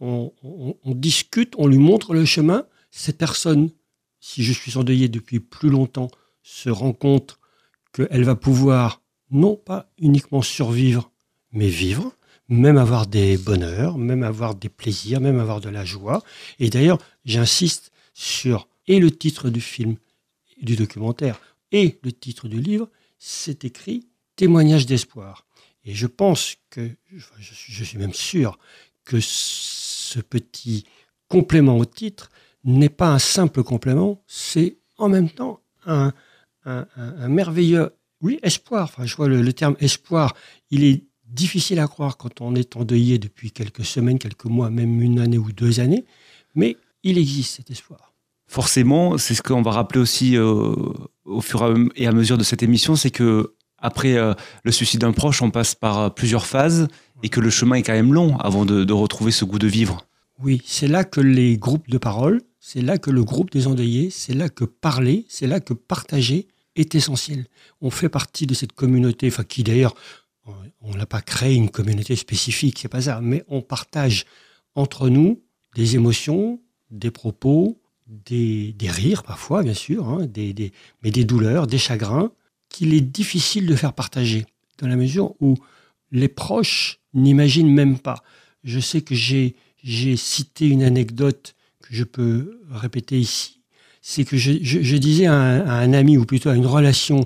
on, 0.00 0.32
on, 0.42 0.74
on, 0.82 0.94
discute, 0.96 1.54
on 1.58 1.68
lui 1.68 1.78
montre 1.78 2.12
le 2.12 2.24
chemin. 2.24 2.64
Cette 2.90 3.18
personne, 3.18 3.70
si 4.18 4.42
je 4.42 4.52
suis 4.52 4.76
endeuillé 4.76 5.08
depuis 5.08 5.38
plus 5.38 5.70
longtemps, 5.70 6.10
se 6.42 6.68
rend 6.68 6.92
compte 6.92 7.38
qu'elle 7.92 8.24
va 8.24 8.34
pouvoir 8.34 9.00
non 9.30 9.54
pas 9.54 9.92
uniquement 9.96 10.42
survivre, 10.42 11.12
mais 11.52 11.68
vivre, 11.68 12.16
même 12.48 12.78
avoir 12.78 13.06
des 13.06 13.36
bonheurs, 13.36 13.96
même 13.96 14.24
avoir 14.24 14.56
des 14.56 14.68
plaisirs, 14.68 15.20
même 15.20 15.38
avoir 15.38 15.60
de 15.60 15.68
la 15.68 15.84
joie. 15.84 16.24
Et 16.58 16.68
d'ailleurs, 16.68 16.98
j'insiste 17.24 17.92
sur 18.12 18.66
et 18.86 19.00
le 19.00 19.10
titre 19.10 19.50
du 19.50 19.60
film, 19.60 19.96
du 20.60 20.76
documentaire, 20.76 21.40
et 21.70 21.98
le 22.02 22.12
titre 22.12 22.48
du 22.48 22.60
livre, 22.60 22.88
c'est 23.18 23.64
écrit 23.64 24.06
témoignage 24.36 24.86
d'espoir. 24.86 25.46
Et 25.84 25.94
je 25.94 26.06
pense 26.06 26.56
que, 26.70 26.90
je 27.38 27.84
suis 27.84 27.98
même 27.98 28.12
sûr 28.12 28.58
que 29.04 29.18
ce 29.20 30.20
petit 30.20 30.84
complément 31.28 31.78
au 31.78 31.84
titre 31.84 32.30
n'est 32.64 32.88
pas 32.88 33.12
un 33.12 33.18
simple 33.18 33.62
complément, 33.62 34.22
c'est 34.26 34.76
en 34.98 35.08
même 35.08 35.30
temps 35.30 35.60
un, 35.86 36.12
merveilleux, 37.28 37.90
oui, 38.20 38.38
espoir. 38.42 38.84
Enfin, 38.84 39.04
je 39.04 39.16
vois 39.16 39.28
le, 39.28 39.42
le, 39.42 39.52
terme 39.52 39.76
espoir. 39.80 40.34
Il 40.70 40.84
est 40.84 41.04
difficile 41.26 41.80
à 41.80 41.88
croire 41.88 42.16
quand 42.16 42.40
on 42.40 42.54
est 42.54 42.76
endeuillé 42.76 43.18
depuis 43.18 43.50
quelques 43.50 43.84
semaines, 43.84 44.18
quelques 44.18 44.44
mois, 44.44 44.70
même 44.70 45.02
une 45.02 45.18
année 45.18 45.38
ou 45.38 45.50
deux 45.50 45.80
années, 45.80 46.04
mais 46.54 46.76
il 47.02 47.18
existe 47.18 47.56
cet 47.56 47.70
espoir. 47.70 48.11
Forcément, 48.52 49.16
c'est 49.16 49.34
ce 49.34 49.40
qu'on 49.40 49.62
va 49.62 49.70
rappeler 49.70 49.98
aussi 49.98 50.36
euh, 50.36 50.74
au 51.24 51.40
fur 51.40 51.74
et 51.96 52.06
à 52.06 52.12
mesure 52.12 52.36
de 52.36 52.44
cette 52.44 52.62
émission, 52.62 52.96
c'est 52.96 53.10
que 53.10 53.54
après 53.78 54.18
euh, 54.18 54.34
le 54.62 54.70
suicide 54.70 55.00
d'un 55.00 55.12
proche, 55.12 55.40
on 55.40 55.50
passe 55.50 55.74
par 55.74 55.98
euh, 55.98 56.08
plusieurs 56.10 56.44
phases 56.44 56.88
et 57.22 57.30
que 57.30 57.40
le 57.40 57.48
chemin 57.48 57.76
est 57.76 57.82
quand 57.82 57.94
même 57.94 58.12
long 58.12 58.36
avant 58.36 58.66
de, 58.66 58.84
de 58.84 58.92
retrouver 58.92 59.32
ce 59.32 59.46
goût 59.46 59.58
de 59.58 59.66
vivre. 59.66 60.06
Oui, 60.38 60.60
c'est 60.66 60.86
là 60.86 61.02
que 61.02 61.22
les 61.22 61.56
groupes 61.56 61.88
de 61.88 61.96
parole, 61.96 62.42
c'est 62.60 62.82
là 62.82 62.98
que 62.98 63.10
le 63.10 63.24
groupe 63.24 63.50
des 63.50 63.68
endeuillés, 63.68 64.10
c'est 64.10 64.34
là 64.34 64.50
que 64.50 64.66
parler, 64.66 65.24
c'est 65.30 65.46
là 65.46 65.58
que 65.58 65.72
partager 65.72 66.46
est 66.76 66.94
essentiel. 66.94 67.46
On 67.80 67.88
fait 67.88 68.10
partie 68.10 68.46
de 68.46 68.52
cette 68.52 68.74
communauté, 68.74 69.28
enfin 69.28 69.44
qui 69.44 69.62
d'ailleurs, 69.62 69.94
on 70.82 70.94
n'a 70.94 71.06
pas 71.06 71.22
créé 71.22 71.54
une 71.54 71.70
communauté 71.70 72.16
spécifique, 72.16 72.80
c'est 72.82 72.88
pas 72.88 73.00
ça, 73.00 73.20
mais 73.22 73.44
on 73.48 73.62
partage 73.62 74.26
entre 74.74 75.08
nous 75.08 75.40
des 75.74 75.94
émotions, 75.94 76.60
des 76.90 77.10
propos, 77.10 77.81
des, 78.06 78.74
rires 78.82 79.22
parfois, 79.22 79.62
bien 79.62 79.74
sûr, 79.74 80.08
hein, 80.08 80.26
mais 81.02 81.10
des 81.10 81.24
douleurs, 81.24 81.66
des 81.66 81.78
chagrins, 81.78 82.30
qu'il 82.68 82.94
est 82.94 83.00
difficile 83.00 83.66
de 83.66 83.76
faire 83.76 83.92
partager, 83.92 84.46
dans 84.78 84.88
la 84.88 84.96
mesure 84.96 85.34
où 85.40 85.56
les 86.10 86.28
proches 86.28 87.00
n'imaginent 87.14 87.72
même 87.72 87.98
pas. 87.98 88.22
Je 88.64 88.80
sais 88.80 89.02
que 89.02 89.14
j'ai 89.14 90.16
cité 90.16 90.66
une 90.68 90.82
anecdote 90.82 91.54
que 91.82 91.94
je 91.94 92.04
peux 92.04 92.60
répéter 92.70 93.18
ici, 93.18 93.60
c'est 94.00 94.24
que 94.24 94.36
je, 94.36 94.96
disais 94.96 95.26
à 95.26 95.34
un, 95.34 95.92
ami, 95.92 96.16
ou 96.16 96.24
plutôt 96.24 96.48
à 96.48 96.56
une 96.56 96.66
relation, 96.66 97.24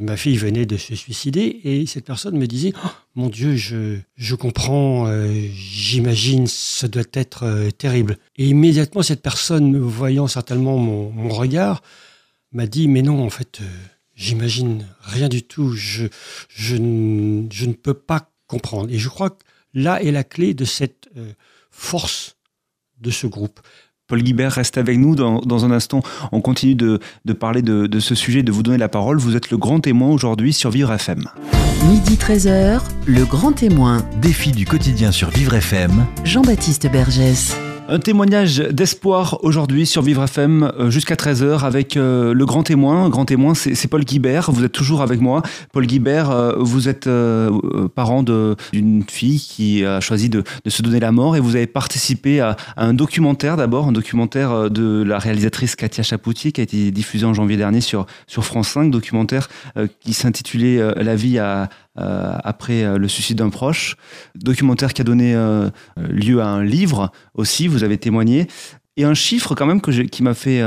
ma 0.00 0.16
fille 0.16 0.36
venait 0.36 0.66
de 0.66 0.76
se 0.76 0.94
suicider, 0.94 1.60
et 1.64 1.86
cette 1.86 2.04
personne 2.04 2.36
me 2.36 2.46
disait 2.46 2.72
oh, 2.84 2.88
Mon 3.14 3.28
Dieu, 3.28 3.56
je, 3.56 3.98
je 4.16 4.34
comprends, 4.34 5.06
euh, 5.06 5.32
j'imagine, 5.54 6.46
ça 6.46 6.88
doit 6.88 7.02
être 7.12 7.44
euh, 7.44 7.70
terrible. 7.70 8.18
Et 8.36 8.46
immédiatement, 8.46 9.02
cette 9.02 9.22
personne, 9.22 9.78
voyant 9.78 10.26
certainement 10.26 10.78
mon, 10.78 11.10
mon 11.10 11.28
regard, 11.28 11.82
m'a 12.52 12.66
dit 12.66 12.88
Mais 12.88 13.02
non, 13.02 13.24
en 13.24 13.30
fait, 13.30 13.60
euh, 13.60 13.64
j'imagine 14.14 14.86
rien 15.02 15.28
du 15.28 15.42
tout, 15.42 15.72
je, 15.72 16.06
je, 16.48 16.76
je, 16.76 17.66
ne 17.66 17.72
peux 17.72 17.94
pas 17.94 18.30
comprendre. 18.46 18.90
Et 18.90 18.98
je 18.98 19.08
crois 19.08 19.30
que 19.30 19.44
là 19.74 20.02
est 20.02 20.12
la 20.12 20.24
clé 20.24 20.54
de 20.54 20.64
cette 20.64 21.08
force 21.70 22.36
de 23.00 23.10
ce 23.10 23.26
groupe. 23.26 23.60
Paul 24.10 24.22
Guibert 24.24 24.50
reste 24.52 24.76
avec 24.76 24.98
nous 24.98 25.14
dans, 25.14 25.38
dans 25.38 25.64
un 25.64 25.70
instant. 25.70 26.02
On 26.32 26.40
continue 26.40 26.74
de, 26.74 26.98
de 27.24 27.32
parler 27.32 27.62
de, 27.62 27.86
de, 27.86 28.00
ce 28.00 28.16
sujet, 28.16 28.42
de 28.42 28.50
vous 28.50 28.64
donner 28.64 28.76
la 28.76 28.88
parole. 28.88 29.18
Vous 29.18 29.36
êtes 29.36 29.50
le 29.52 29.56
grand 29.56 29.78
témoin 29.78 30.10
aujourd'hui 30.10 30.52
sur 30.52 30.70
Vivre 30.70 30.92
FM. 30.92 31.24
Midi 31.88 32.16
13h, 32.16 32.80
le 33.06 33.24
grand 33.24 33.52
témoin. 33.52 34.04
Défi 34.20 34.50
du 34.50 34.66
quotidien 34.66 35.12
sur 35.12 35.30
Vivre 35.30 35.54
FM. 35.54 36.06
Jean-Baptiste 36.24 36.90
Bergès. 36.90 37.56
Un 37.92 37.98
témoignage 37.98 38.58
d'espoir 38.58 39.40
aujourd'hui 39.42 39.84
sur 39.84 40.02
Vivre 40.02 40.22
FM 40.22 40.70
jusqu'à 40.90 41.16
13h 41.16 41.64
avec 41.64 41.96
euh, 41.96 42.32
le 42.32 42.46
grand 42.46 42.62
témoin. 42.62 43.08
Grand 43.08 43.24
témoin, 43.24 43.54
c'est 43.54 43.88
Paul 43.88 44.04
Guibert. 44.04 44.52
Vous 44.52 44.62
êtes 44.62 44.70
toujours 44.70 45.02
avec 45.02 45.20
moi. 45.20 45.42
Paul 45.72 45.86
Guibert, 45.86 46.30
euh, 46.30 46.54
vous 46.56 46.88
êtes 46.88 47.08
euh, 47.08 47.50
parent 47.92 48.22
d'une 48.22 49.02
fille 49.10 49.40
qui 49.40 49.84
a 49.84 49.98
choisi 49.98 50.28
de, 50.28 50.44
de, 50.64 50.70
se 50.70 50.82
donner 50.82 51.00
la 51.00 51.10
mort 51.10 51.34
et 51.34 51.40
vous 51.40 51.56
avez 51.56 51.66
participé 51.66 52.38
à, 52.38 52.56
à 52.76 52.84
un 52.84 52.94
documentaire 52.94 53.56
d'abord, 53.56 53.88
un 53.88 53.92
documentaire 53.92 54.70
de 54.70 55.02
la 55.02 55.18
réalisatrice 55.18 55.74
Katia 55.74 56.04
Chapoutier 56.04 56.52
qui 56.52 56.60
a 56.60 56.64
été 56.64 56.92
diffusé 56.92 57.26
en 57.26 57.34
janvier 57.34 57.56
dernier 57.56 57.80
sur, 57.80 58.06
sur 58.28 58.44
France 58.44 58.68
5, 58.68 58.92
documentaire 58.92 59.48
qui 59.98 60.12
s'intitulait 60.12 60.78
La 61.02 61.16
vie 61.16 61.40
à, 61.40 61.68
euh, 62.00 62.36
après 62.44 62.84
euh, 62.84 62.98
le 62.98 63.08
suicide 63.08 63.38
d'un 63.38 63.50
proche. 63.50 63.96
Documentaire 64.34 64.94
qui 64.94 65.02
a 65.02 65.04
donné 65.04 65.34
euh, 65.34 65.70
lieu 65.96 66.40
à 66.40 66.46
un 66.46 66.64
livre 66.64 67.12
aussi, 67.34 67.68
vous 67.68 67.84
avez 67.84 67.98
témoigné. 67.98 68.46
Et 68.96 69.04
un 69.04 69.14
chiffre 69.14 69.54
quand 69.54 69.66
même 69.66 69.80
que 69.80 69.90
qui 69.90 70.22
m'a 70.22 70.34
fait 70.34 70.62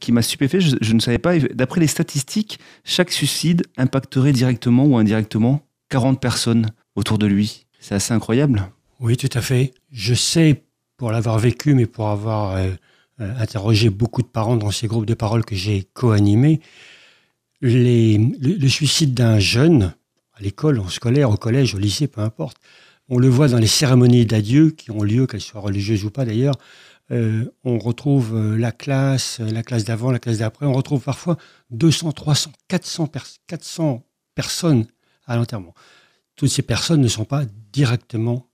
qui 0.00 0.12
m'a 0.12 0.22
stupéfait, 0.22 0.60
je, 0.60 0.92
ne 0.92 1.00
savais 1.00 1.18
pas. 1.18 1.38
D'après 1.38 1.80
les 1.80 1.86
statistiques, 1.86 2.58
chaque 2.84 3.10
suicide 3.10 3.62
impacterait 3.78 4.32
directement 4.32 4.84
ou 4.84 4.98
indirectement 4.98 5.62
40 5.88 6.20
personnes 6.20 6.66
autour 6.94 7.16
de 7.16 7.26
lui. 7.26 7.66
C'est 7.78 7.94
assez 7.94 8.12
incroyable. 8.12 8.68
Oui, 9.00 9.16
tout 9.16 9.30
à 9.32 9.40
fait. 9.40 9.72
Je 9.92 10.14
sais, 10.14 10.64
pour 10.96 11.12
l'avoir 11.12 11.38
vécu, 11.38 11.74
mais 11.74 11.86
pour 11.86 12.08
avoir 12.08 12.58
interrogé 13.18 13.88
beaucoup 13.88 14.20
de 14.20 14.26
parents 14.26 14.56
dans 14.56 14.72
ces 14.72 14.88
groupes 14.88 15.06
de 15.06 15.14
parole 15.14 15.44
que 15.44 15.54
j'ai 15.54 15.84
co-animés, 15.94 16.60
le, 17.60 18.68
suicide 18.68 19.14
d'un 19.14 19.38
jeune 19.38 19.94
à 20.38 20.42
l'école, 20.42 20.78
en 20.78 20.88
scolaire, 20.88 21.30
au 21.30 21.36
collège, 21.36 21.74
au 21.74 21.78
lycée, 21.78 22.06
peu 22.06 22.20
importe. 22.20 22.58
On 23.08 23.18
le 23.18 23.28
voit 23.28 23.48
dans 23.48 23.58
les 23.58 23.66
cérémonies 23.66 24.26
d'adieu 24.26 24.70
qui 24.70 24.90
ont 24.90 25.02
lieu, 25.02 25.26
qu'elles 25.26 25.40
soient 25.40 25.60
religieuses 25.60 26.04
ou 26.04 26.10
pas 26.10 26.24
d'ailleurs. 26.24 26.54
Euh, 27.10 27.46
on 27.64 27.78
retrouve 27.78 28.36
euh, 28.36 28.56
la 28.56 28.70
classe, 28.70 29.40
la 29.40 29.62
classe 29.62 29.84
d'avant, 29.84 30.10
la 30.10 30.18
classe 30.18 30.38
d'après. 30.38 30.66
On 30.66 30.74
retrouve 30.74 31.02
parfois 31.02 31.38
200, 31.70 32.12
300, 32.12 32.52
400, 32.68 33.06
pers 33.06 33.26
400 33.46 34.04
personnes 34.34 34.86
à 35.26 35.36
l'enterrement. 35.36 35.74
Toutes 36.36 36.50
ces 36.50 36.62
personnes 36.62 37.00
ne 37.00 37.08
sont 37.08 37.24
pas 37.24 37.44
directement 37.72 38.48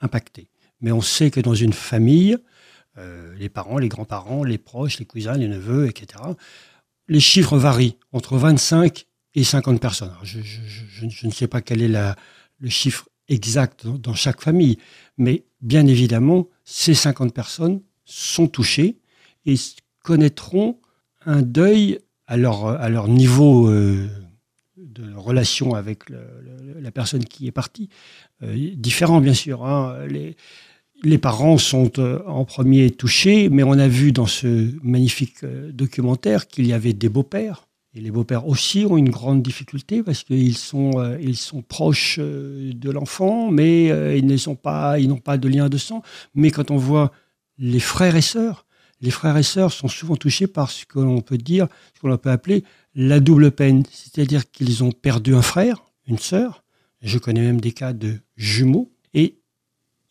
impactées. 0.00 0.50
Mais 0.80 0.92
on 0.92 1.00
sait 1.00 1.30
que 1.30 1.40
dans 1.40 1.54
une 1.54 1.72
famille, 1.72 2.36
euh, 2.98 3.32
les 3.38 3.48
parents, 3.48 3.78
les 3.78 3.88
grands-parents, 3.88 4.42
les 4.42 4.58
proches, 4.58 4.98
les 4.98 5.06
cousins, 5.06 5.34
les 5.34 5.48
neveux, 5.48 5.86
etc., 5.86 6.22
les 7.08 7.20
chiffres 7.20 7.56
varient 7.56 7.96
entre 8.12 8.36
25 8.36 9.06
et 9.34 9.44
50 9.44 9.80
personnes. 9.80 10.12
Je, 10.22 11.26
ne 11.26 11.30
sais 11.30 11.46
pas 11.46 11.60
quel 11.60 11.82
est 11.82 11.88
le 12.60 12.68
chiffre 12.68 13.08
exact 13.28 13.86
dans, 13.86 14.14
chaque 14.14 14.40
famille, 14.40 14.76
mais 15.16 15.44
bien 15.62 15.86
évidemment, 15.86 16.48
ces 16.64 16.94
50 16.94 17.32
personnes 17.32 17.80
sont 18.04 18.48
touchées 18.48 18.98
et 19.46 19.54
connaîtront 20.02 20.78
un 21.24 21.42
deuil 21.42 22.00
à 22.26 22.36
leur, 22.36 23.08
niveau 23.08 23.68
euh, 23.68 24.08
de 24.76 25.14
relation 25.14 25.74
avec 25.74 26.04
la 26.10 26.90
personne 26.90 27.24
qui 27.24 27.46
est 27.46 27.52
partie, 27.52 27.88
euh, 28.42 28.70
différent 28.74 29.20
bien 29.20 29.34
sûr. 29.34 29.64
Hein. 29.64 30.06
Les, 30.06 30.36
les 31.02 31.18
parents 31.18 31.58
sont 31.58 31.98
euh, 31.98 32.22
en 32.26 32.44
premier 32.44 32.90
touchés, 32.90 33.48
mais 33.48 33.62
on 33.62 33.72
a 33.72 33.88
vu 33.88 34.12
dans 34.12 34.26
ce 34.26 34.70
magnifique 34.82 35.44
documentaire 35.44 36.46
qu'il 36.46 36.66
y 36.66 36.72
avait 36.72 36.92
des 36.92 37.08
beaux-pères, 37.08 37.66
et 37.94 38.00
les 38.00 38.10
beaux-pères 38.10 38.46
aussi 38.46 38.86
ont 38.88 38.96
une 38.96 39.10
grande 39.10 39.42
difficulté 39.42 40.02
parce 40.02 40.22
qu'ils 40.22 40.56
sont, 40.56 40.92
euh, 40.98 41.32
sont 41.34 41.62
proches 41.62 42.18
euh, 42.20 42.72
de 42.72 42.90
l'enfant, 42.90 43.50
mais 43.50 43.90
euh, 43.90 44.16
ils 44.16 44.56
pas, 44.56 44.98
n'ont 45.00 45.16
pas 45.16 45.38
de 45.38 45.48
lien 45.48 45.68
de 45.68 45.76
sang. 45.76 46.02
Mais 46.34 46.52
quand 46.52 46.70
on 46.70 46.76
voit 46.76 47.10
les 47.58 47.80
frères 47.80 48.14
et 48.14 48.20
sœurs, 48.20 48.64
les 49.00 49.10
frères 49.10 49.36
et 49.36 49.42
sœurs 49.42 49.72
sont 49.72 49.88
souvent 49.88 50.14
touchés 50.14 50.46
par 50.46 50.70
ce 50.70 50.86
que 50.86 51.00
l'on 51.00 51.20
peut 51.20 51.38
dire, 51.38 51.66
ce 51.94 52.00
qu'on 52.00 52.16
peut 52.16 52.30
appeler 52.30 52.62
la 52.94 53.18
double 53.18 53.50
peine, 53.50 53.82
c'est-à-dire 53.90 54.50
qu'ils 54.50 54.84
ont 54.84 54.92
perdu 54.92 55.34
un 55.34 55.42
frère, 55.42 55.82
une 56.06 56.18
sœur. 56.18 56.62
Je 57.02 57.18
connais 57.18 57.40
même 57.40 57.60
des 57.60 57.72
cas 57.72 57.92
de 57.92 58.18
jumeaux, 58.36 58.92
et 59.14 59.38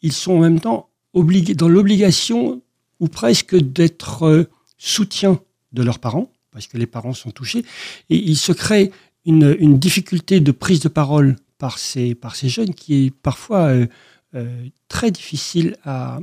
ils 0.02 0.12
sont 0.12 0.34
en 0.34 0.40
même 0.40 0.60
temps 0.60 0.90
obligés, 1.14 1.54
dans 1.54 1.70
l'obligation 1.70 2.62
ou 3.00 3.08
presque 3.08 3.56
d'être 3.56 4.50
soutien 4.78 5.40
de 5.72 5.84
leurs 5.84 6.00
parents 6.00 6.32
parce 6.52 6.68
que 6.68 6.78
les 6.78 6.86
parents 6.88 7.14
sont 7.14 7.32
touchés, 7.32 7.64
et 8.10 8.18
il 8.18 8.38
se 8.38 8.52
crée 8.52 8.92
une, 9.26 9.78
difficulté 9.78 10.40
de 10.40 10.52
prise 10.52 10.80
de 10.80 10.90
parole 10.90 11.36
par 11.58 11.78
ces, 11.78 12.16
jeunes 12.44 12.74
qui 12.74 13.06
est 13.06 13.12
parfois 13.12 13.68
euh, 13.68 13.88
euh, 14.36 14.66
très 14.88 15.12
difficile 15.12 15.76
à, 15.84 16.20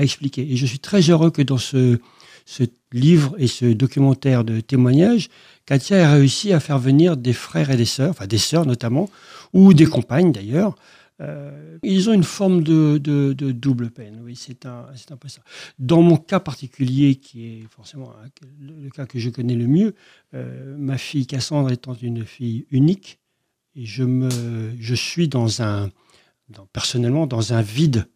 expliquer. 0.00 0.50
Et 0.50 0.56
je 0.56 0.66
suis 0.66 0.78
très 0.78 1.00
heureux 1.02 1.30
que 1.30 1.42
dans 1.42 1.58
ce, 1.58 1.98
ce 2.46 2.64
livre 2.92 3.34
et 3.38 3.46
ce 3.46 3.66
documentaire 3.66 4.44
de 4.44 4.60
témoignages, 4.60 5.28
Katia 5.66 6.08
a 6.08 6.12
réussi 6.12 6.52
à 6.52 6.60
faire 6.60 6.78
venir 6.78 7.16
des 7.16 7.34
frères 7.34 7.70
et 7.70 7.76
des 7.76 7.84
sœurs, 7.84 8.10
enfin 8.10 8.26
des 8.26 8.38
sœurs 8.38 8.66
notamment, 8.66 9.10
ou 9.52 9.74
des 9.74 9.86
compagnes 9.86 10.32
d'ailleurs. 10.32 10.74
Euh, 11.20 11.78
ils 11.82 12.08
ont 12.08 12.12
une 12.12 12.24
forme 12.24 12.62
de, 12.62 12.98
double 13.32 13.90
peine, 13.90 14.20
oui, 14.22 14.36
c'est 14.36 14.66
un, 14.66 14.86
un, 15.10 15.16
peu 15.16 15.28
ça. 15.28 15.40
Dans 15.78 16.00
mon 16.02 16.16
cas 16.16 16.38
particulier, 16.38 17.16
qui 17.16 17.46
est 17.46 17.64
forcément 17.70 18.12
le, 18.60 18.88
cas 18.90 19.06
que 19.06 19.18
je 19.18 19.30
connais 19.30 19.56
le 19.56 19.66
mieux, 19.66 19.94
euh, 20.34 20.76
ma 20.78 20.96
fille 20.96 21.26
Cassandre 21.26 21.72
étant 21.72 21.94
une 21.94 22.24
fille 22.24 22.66
unique, 22.70 23.18
et 23.74 23.84
je, 23.84 24.04
me, 24.04 24.30
je 24.78 24.94
suis 24.94 25.28
dans 25.28 25.60
un, 25.62 25.90
personnellement 26.72 27.26
dans 27.26 27.52
un 27.52 27.62
vide 27.62 28.08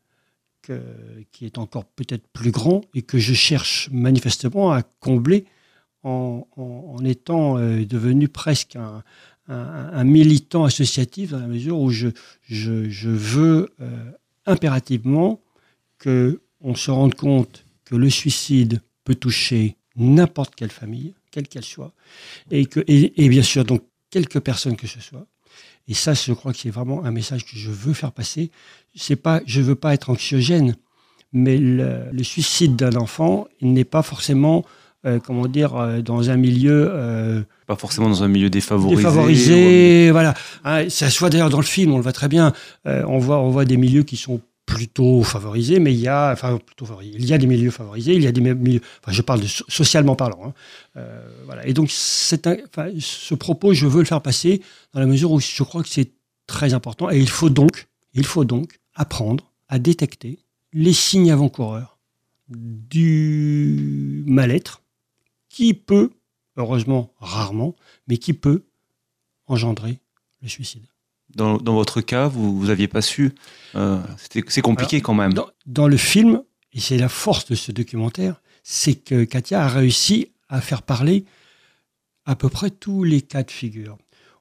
qui 1.33 1.45
est 1.45 1.59
encore 1.59 1.85
peut-être 1.85 2.29
plus 2.29 2.53
grand 2.53 2.83
et 2.95 3.03
que 3.03 3.19
je 3.19 3.35
cherche 3.35 3.91
manifestement 3.91 4.71
à 4.73 4.83
combler 4.83 5.45
en 6.05 6.99
étant 7.05 7.59
euh, 7.59 7.85
devenu 7.85 8.29
presque 8.29 8.77
un, 8.77 9.03
un, 9.49 10.05
militant 10.05 10.65
associatif 10.65 11.31
dans 11.31 11.41
la 11.41 11.47
mesure 11.47 11.79
où 11.79 11.91
je, 11.91 12.09
je, 12.43 13.09
veux 13.09 13.71
euh, 13.81 14.11
impérativement 14.47 15.41
qu'on 16.03 16.75
se 16.75 16.91
rende 16.91 17.15
compte 17.15 17.65
que 17.85 17.97
le 17.97 18.09
suicide 18.09 18.81
peut 19.05 19.15
toucher 19.15 19.77
n'importe 19.97 20.55
quelle 20.55 20.71
famille, 20.71 21.15
quelle 21.31 21.49
qu'elle 21.49 21.65
soit, 21.65 21.93
et, 22.51 22.67
que, 22.67 22.81
et 22.87 23.29
bien 23.29 23.43
sûr 23.43 23.65
donc 23.65 23.83
quelques 24.11 24.41
personnes 24.41 24.77
que 24.77 24.87
ce 24.87 25.01
soit, 25.01 25.27
et 25.89 25.95
ça, 25.95 26.15
je 26.15 26.33
crois 26.33 26.53
que 26.53 26.59
c'est 26.59 26.71
vraiment 26.71 27.05
un 27.05 27.11
message 27.11 27.45
que 27.45 27.57
je 27.57 27.71
veux 27.71 27.93
faire 27.93 28.13
passer. 28.13 28.51
C'est 28.95 29.17
pas, 29.17 29.43
je 29.47 29.61
veux 29.61 29.75
pas 29.75 29.95
être 29.95 30.11
anxiogène, 30.11 30.77
mais 31.33 31.59
le, 31.59 32.09
le 32.13 32.25
suicide 32.25 32.77
d'un 32.77 32.95
enfant 32.97 33.49
n'est 33.61 33.85
pas 33.85 34.03
forcément, 34.03 34.65
euh, 35.05 35.19
comment 35.19 35.47
dire, 35.49 35.75
euh, 35.75 36.01
dans 36.01 36.31
un 36.31 36.37
milieu. 36.37 36.89
Euh, 36.93 37.43
pas 37.67 37.77
forcément 37.77 38.09
dans 38.09 38.23
un 38.23 38.29
milieu 38.29 38.51
défavorisé. 38.51 38.97
Défavorisé, 38.97 40.11
ou... 40.11 40.13
voilà. 40.13 40.35
Hein, 40.65 40.89
ça 40.89 41.11
soit 41.11 41.29
d'ailleurs 41.29 41.51
dans 41.51 41.61
le 41.61 41.65
film, 41.65 41.93
on 41.93 41.97
le 41.97 42.03
voit 42.03 42.13
très 42.13 42.29
bien. 42.29 42.53
On 42.85 43.19
voit, 43.19 43.39
on 43.39 43.51
voit 43.51 43.65
des 43.65 43.77
milieux 43.77 44.05
qui 44.05 44.17
sont 44.17 44.41
plutôt 44.65 45.23
favorisés, 45.25 45.81
mais 45.81 45.93
il 45.93 45.99
y 46.01 46.09
a, 46.09 46.31
enfin, 46.33 46.59
plutôt 46.65 46.87
favorisés. 46.87 47.17
Il 47.19 47.25
y 47.25 47.35
a 47.35 47.39
des 47.39 47.49
milieux 47.49 47.71
favorisés, 47.71 48.15
il 48.15 48.23
y 48.23 48.29
a 48.29 48.33
des 48.33 48.41
milieux, 48.41 48.81
enfin, 49.03 49.13
je 49.13 49.23
parle 49.23 49.41
de 49.41 49.47
socialement 49.47 50.15
parlant. 50.15 50.55
Hein. 50.95 51.03
Voilà. 51.47 51.67
Et 51.67 51.73
donc, 51.73 51.91
c'est 51.91 52.47
un, 52.47 52.57
enfin, 52.69 52.89
ce 52.99 53.35
propos, 53.35 53.75
je 53.75 53.87
veux 53.87 54.01
le 54.01 54.07
faire 54.07 54.23
passer 54.23 54.63
dans 54.95 55.01
la 55.01 55.07
mesure 55.07 55.33
où 55.33 55.41
je 55.41 55.63
crois 55.65 55.83
que 55.83 55.89
c'est 55.89 56.13
très 56.47 56.75
important. 56.75 57.11
Et 57.11 57.19
il 57.19 57.29
faut 57.29 57.51
donc, 57.51 57.89
il 58.15 58.25
faut 58.25 58.45
donc 58.45 58.79
apprendre 58.95 59.51
à 59.69 59.79
détecter 59.79 60.39
les 60.73 60.93
signes 60.93 61.33
avant-coureurs 61.33 61.99
du 62.49 64.25
mal-être 64.27 64.82
qui 65.53 65.75
peut, 65.75 66.11
heureusement 66.57 67.13
rarement, 67.21 67.77
mais 68.09 68.17
qui 68.17 68.33
peut 68.33 68.65
engendrer 69.47 70.01
le 70.41 70.49
suicide. 70.49 70.83
Dans, 71.35 71.59
dans, 71.59 71.75
votre 71.75 72.01
cas, 72.01 72.27
vous 72.27 72.67
n'aviez 72.67 72.89
pas 72.89 73.03
su. 73.03 73.33
Euh, 73.75 74.01
c'est 74.49 74.61
compliqué 74.63 74.97
Alors, 74.97 75.05
quand 75.05 75.15
même. 75.15 75.35
Dans, 75.35 75.49
dans, 75.67 75.89
le 75.89 75.97
film, 75.97 76.43
et 76.73 76.81
c'est 76.81 76.97
la 76.97 77.09
force 77.09 77.47
de 77.47 77.55
ce 77.55 77.71
documentaire, 77.71 78.41
c'est 78.63 78.95
que 78.95 79.25
Katia 79.25 79.65
a 79.65 79.69
réussi 79.69 80.33
à 80.49 80.61
faire 80.61 80.83
parler 80.83 81.25
à 82.25 82.35
peu 82.35 82.49
près 82.49 82.71
tous 82.71 83.05
les 83.05 83.21
cas 83.21 83.43
de 83.43 83.51
figure. 83.51 83.99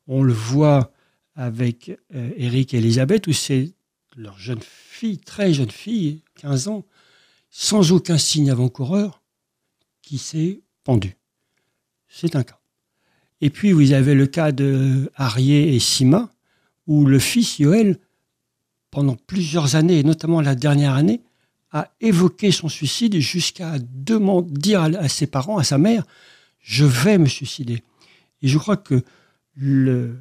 On 0.08 0.24
le 0.24 0.34
voit 0.34 0.92
avec 1.36 1.92
euh, 2.14 2.32
Eric 2.38 2.74
et 2.74 2.78
Elisabeth, 2.78 3.28
où 3.28 3.34
c'est 3.34 3.74
leur 4.16 4.38
jeune 4.38 4.62
fille, 4.62 5.18
très 5.18 5.54
jeune 5.54 5.72
fille, 5.72 6.24
15 6.36 6.68
ans, 6.68 6.86
sans 7.50 7.92
aucun 7.92 8.18
signe 8.18 8.50
avant-coureur, 8.50 9.22
qui 10.02 10.18
s'est 10.18 10.62
pendue. 10.84 11.16
C'est 12.08 12.36
un 12.36 12.44
cas. 12.44 12.60
Et 13.42 13.50
puis 13.50 13.72
vous 13.72 13.92
avez 13.92 14.14
le 14.14 14.28
cas 14.28 14.52
de 14.52 15.12
Arié 15.16 15.76
et 15.76 15.80
Sima, 15.80 16.30
où 16.88 17.06
le 17.06 17.20
fils 17.20 17.60
Yoel, 17.60 17.98
pendant 18.92 19.16
plusieurs 19.16 19.76
années, 19.76 20.00
et 20.00 20.04
notamment 20.04 20.42
la 20.42 20.56
dernière 20.56 20.94
année, 20.94 21.22
a 21.72 21.90
évoqué 22.02 22.52
son 22.52 22.68
suicide 22.70 23.18
jusqu'à 23.20 23.80
dire 23.80 24.82
à 24.82 25.08
ses 25.08 25.28
parents, 25.28 25.58
à 25.58 25.64
sa 25.64 25.78
mère, 25.78 26.06
je 26.60 26.86
vais 26.86 27.18
me 27.18 27.28
suicider. 27.28 27.82
Et 28.42 28.48
je 28.48 28.58
crois 28.58 28.78
que 28.78 29.04
le, 29.56 30.18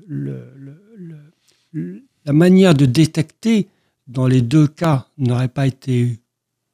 la 2.25 2.33
manière 2.33 2.75
de 2.75 2.87
détecter 2.87 3.69
dans 4.07 4.27
les 4.27 4.43
deux 4.43 4.67
cas 4.67 5.07
n'aurait 5.19 5.49
pas 5.49 5.67
été 5.67 6.19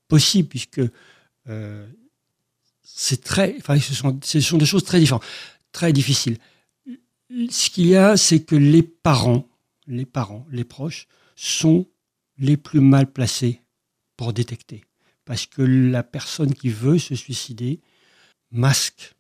possible 0.08 0.48
puisque 0.48 0.80
euh, 1.48 1.86
c'est 2.98 3.22
très, 3.22 3.54
enfin, 3.58 3.78
ce 3.78 3.94
sont, 3.94 4.18
ce 4.22 4.40
sont 4.40 4.58
des 4.58 4.66
choses 4.66 4.84
très 4.84 4.98
différentes, 4.98 5.24
très 5.72 5.92
difficiles. 5.92 6.38
Ce 7.50 7.70
qu'il 7.70 7.86
y 7.86 7.96
a, 7.96 8.16
c'est 8.16 8.40
que 8.40 8.56
les 8.56 8.82
parents 8.82 9.46
les 9.86 10.06
parents, 10.06 10.46
les 10.50 10.64
proches, 10.64 11.06
sont 11.34 11.86
les 12.38 12.56
plus 12.56 12.80
mal 12.80 13.10
placés 13.10 13.62
pour 14.16 14.32
détecter. 14.32 14.84
Parce 15.24 15.46
que 15.46 15.62
la 15.62 16.02
personne 16.02 16.54
qui 16.54 16.68
veut 16.68 16.98
se 16.98 17.14
suicider 17.14 17.80
masque 18.50 19.14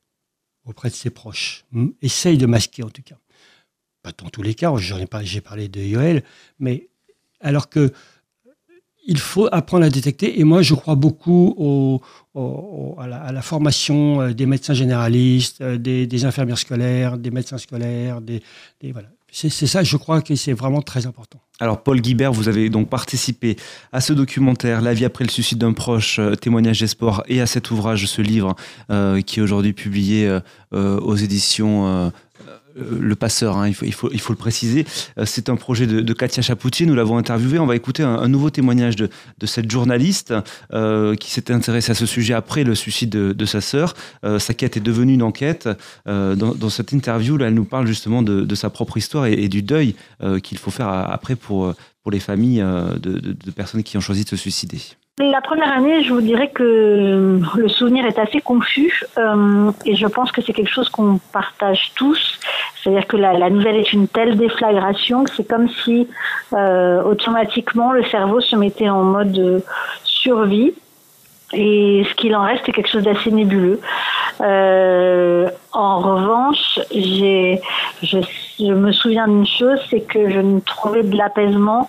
auprès 0.64 0.90
de 0.90 0.94
ses 0.94 1.10
proches, 1.10 1.64
essaye 2.02 2.38
de 2.38 2.46
masquer 2.46 2.82
en 2.82 2.90
tout 2.90 3.02
cas. 3.02 3.18
Pas 4.02 4.12
dans 4.12 4.30
tous 4.30 4.42
les 4.42 4.54
cas, 4.54 4.74
j'en 4.76 4.98
ai 4.98 5.06
pas, 5.06 5.22
j'ai 5.22 5.40
parlé 5.40 5.68
de 5.68 5.80
Yoel, 5.80 6.24
mais 6.58 6.88
alors 7.40 7.68
que 7.68 7.92
il 9.06 9.18
faut 9.18 9.48
apprendre 9.52 9.84
à 9.84 9.90
détecter. 9.90 10.40
Et 10.40 10.44
moi, 10.44 10.62
je 10.62 10.74
crois 10.74 10.96
beaucoup 10.96 11.54
au, 11.56 12.00
au, 12.34 12.96
à, 12.98 13.32
la, 13.32 13.42
formation 13.42 14.20
euh, 14.20 14.34
des 14.34 14.46
médecins 14.46 14.74
généralistes, 14.74 15.60
euh, 15.60 15.78
des, 15.78 16.24
infirmières 16.24 16.58
scolaires, 16.58 17.16
des 17.16 17.30
médecins 17.30 17.58
scolaires. 17.58 18.20
C'est 19.30 19.50
ça, 19.50 19.82
je 19.82 19.96
crois 19.96 20.22
que 20.22 20.34
c'est 20.34 20.52
vraiment 20.52 20.82
très 20.82 21.06
important. 21.06 21.38
Alors, 21.60 21.82
Paul 21.82 22.00
Guibert, 22.00 22.32
vous 22.32 22.48
avez 22.48 22.68
donc 22.68 22.88
participé 22.88 23.56
à 23.92 24.00
ce 24.00 24.12
documentaire, 24.12 24.80
La 24.80 24.94
vie 24.94 25.04
après 25.04 25.24
le 25.24 25.30
suicide 25.30 25.58
d'un 25.58 25.72
proche, 25.72 26.18
euh, 26.18 26.34
témoignage 26.34 26.80
d'espoir, 26.80 27.22
et 27.28 27.40
à 27.40 27.46
cet 27.46 27.70
ouvrage, 27.70 28.06
ce 28.06 28.22
livre, 28.22 28.56
qui 29.26 29.40
est 29.40 29.42
aujourd'hui 29.42 29.72
publié 29.72 30.38
aux 30.72 31.16
éditions 31.16 32.12
le 32.76 33.14
passeur, 33.14 33.56
hein, 33.56 33.68
il, 33.68 33.92
faut, 33.92 34.08
le 34.10 34.34
préciser. 34.34 34.86
C'est 35.24 35.48
un 35.48 35.56
projet 35.56 35.86
de, 35.86 36.12
Katia 36.12 36.42
Chapoutier, 36.42 36.86
nous 36.86 36.94
l'avons 36.94 37.16
interviewé. 37.16 37.58
On 37.58 37.66
va 37.66 37.76
écouter 37.76 38.02
un, 38.02 38.28
nouveau 38.28 38.50
témoignage 38.50 38.96
de, 38.96 39.08
cette 39.44 39.70
journaliste 39.70 40.34
euh, 40.72 41.14
qui 41.14 41.30
s'était 41.30 41.52
intéressée 41.52 41.92
à 41.92 41.94
ce 41.94 42.06
sujet 42.06 42.34
après 42.34 42.64
le 42.64 42.74
suicide 42.74 43.10
de, 43.10 43.46
sa 43.46 43.60
sœur. 43.60 43.94
Euh, 44.24 44.38
sa 44.38 44.54
quête 44.54 44.76
est 44.76 44.80
devenue 44.80 45.14
une 45.14 45.22
enquête. 45.22 45.68
Euh, 46.06 46.34
dans, 46.34 46.70
cette 46.70 46.92
interview, 46.92 47.38
elle 47.40 47.54
nous 47.54 47.64
parle 47.64 47.86
justement 47.86 48.22
de, 48.22 48.54
sa 48.54 48.70
propre 48.70 48.96
histoire 48.96 49.26
et, 49.26 49.48
du 49.48 49.62
deuil 49.62 49.94
qu'il 50.42 50.58
faut 50.58 50.70
faire 50.70 50.88
après 50.88 51.36
pour 51.36 51.74
les 52.10 52.20
familles 52.20 52.64
de 53.00 53.50
personnes 53.54 53.82
qui 53.82 53.96
ont 53.96 54.00
choisi 54.00 54.24
de 54.24 54.28
se 54.28 54.36
suicider. 54.36 54.80
La 55.18 55.40
première 55.40 55.72
année, 55.72 56.04
je 56.04 56.12
vous 56.12 56.20
dirais 56.20 56.50
que 56.50 57.40
le 57.56 57.68
souvenir 57.68 58.04
est 58.04 58.18
assez 58.18 58.42
confus 58.42 59.02
euh, 59.16 59.72
et 59.86 59.96
je 59.96 60.06
pense 60.06 60.30
que 60.30 60.42
c'est 60.42 60.52
quelque 60.52 60.70
chose 60.70 60.90
qu'on 60.90 61.18
partage 61.32 61.92
tous. 61.94 62.38
C'est-à-dire 62.76 63.06
que 63.06 63.16
la, 63.16 63.48
nouvelle 63.48 63.76
est 63.76 63.94
une 63.94 64.08
telle 64.08 64.36
déflagration 64.36 65.24
que 65.24 65.30
c'est 65.34 65.48
comme 65.48 65.70
si 65.70 66.06
euh, 66.52 67.02
automatiquement 67.02 67.92
le 67.92 68.04
cerveau 68.04 68.42
se 68.42 68.56
mettait 68.56 68.90
en 68.90 69.04
mode 69.04 69.64
survie 70.04 70.74
et 71.54 72.04
ce 72.06 72.14
qu'il 72.16 72.36
en 72.36 72.42
reste 72.42 72.68
est 72.68 72.72
quelque 72.72 72.90
chose 72.90 73.04
d'assez 73.04 73.30
nébuleux. 73.30 73.80
Euh, 74.42 75.48
en 75.72 76.00
revanche, 76.00 76.78
j'ai, 76.90 77.62
je, 78.02 78.18
je, 78.58 78.72
me 78.72 78.92
souviens 78.92 79.28
d'une 79.28 79.46
chose, 79.46 79.78
c'est 79.90 80.00
que 80.00 80.30
je 80.30 80.40
ne 80.40 80.60
trouvais 80.60 81.02
de 81.02 81.16
l'apaisement 81.16 81.88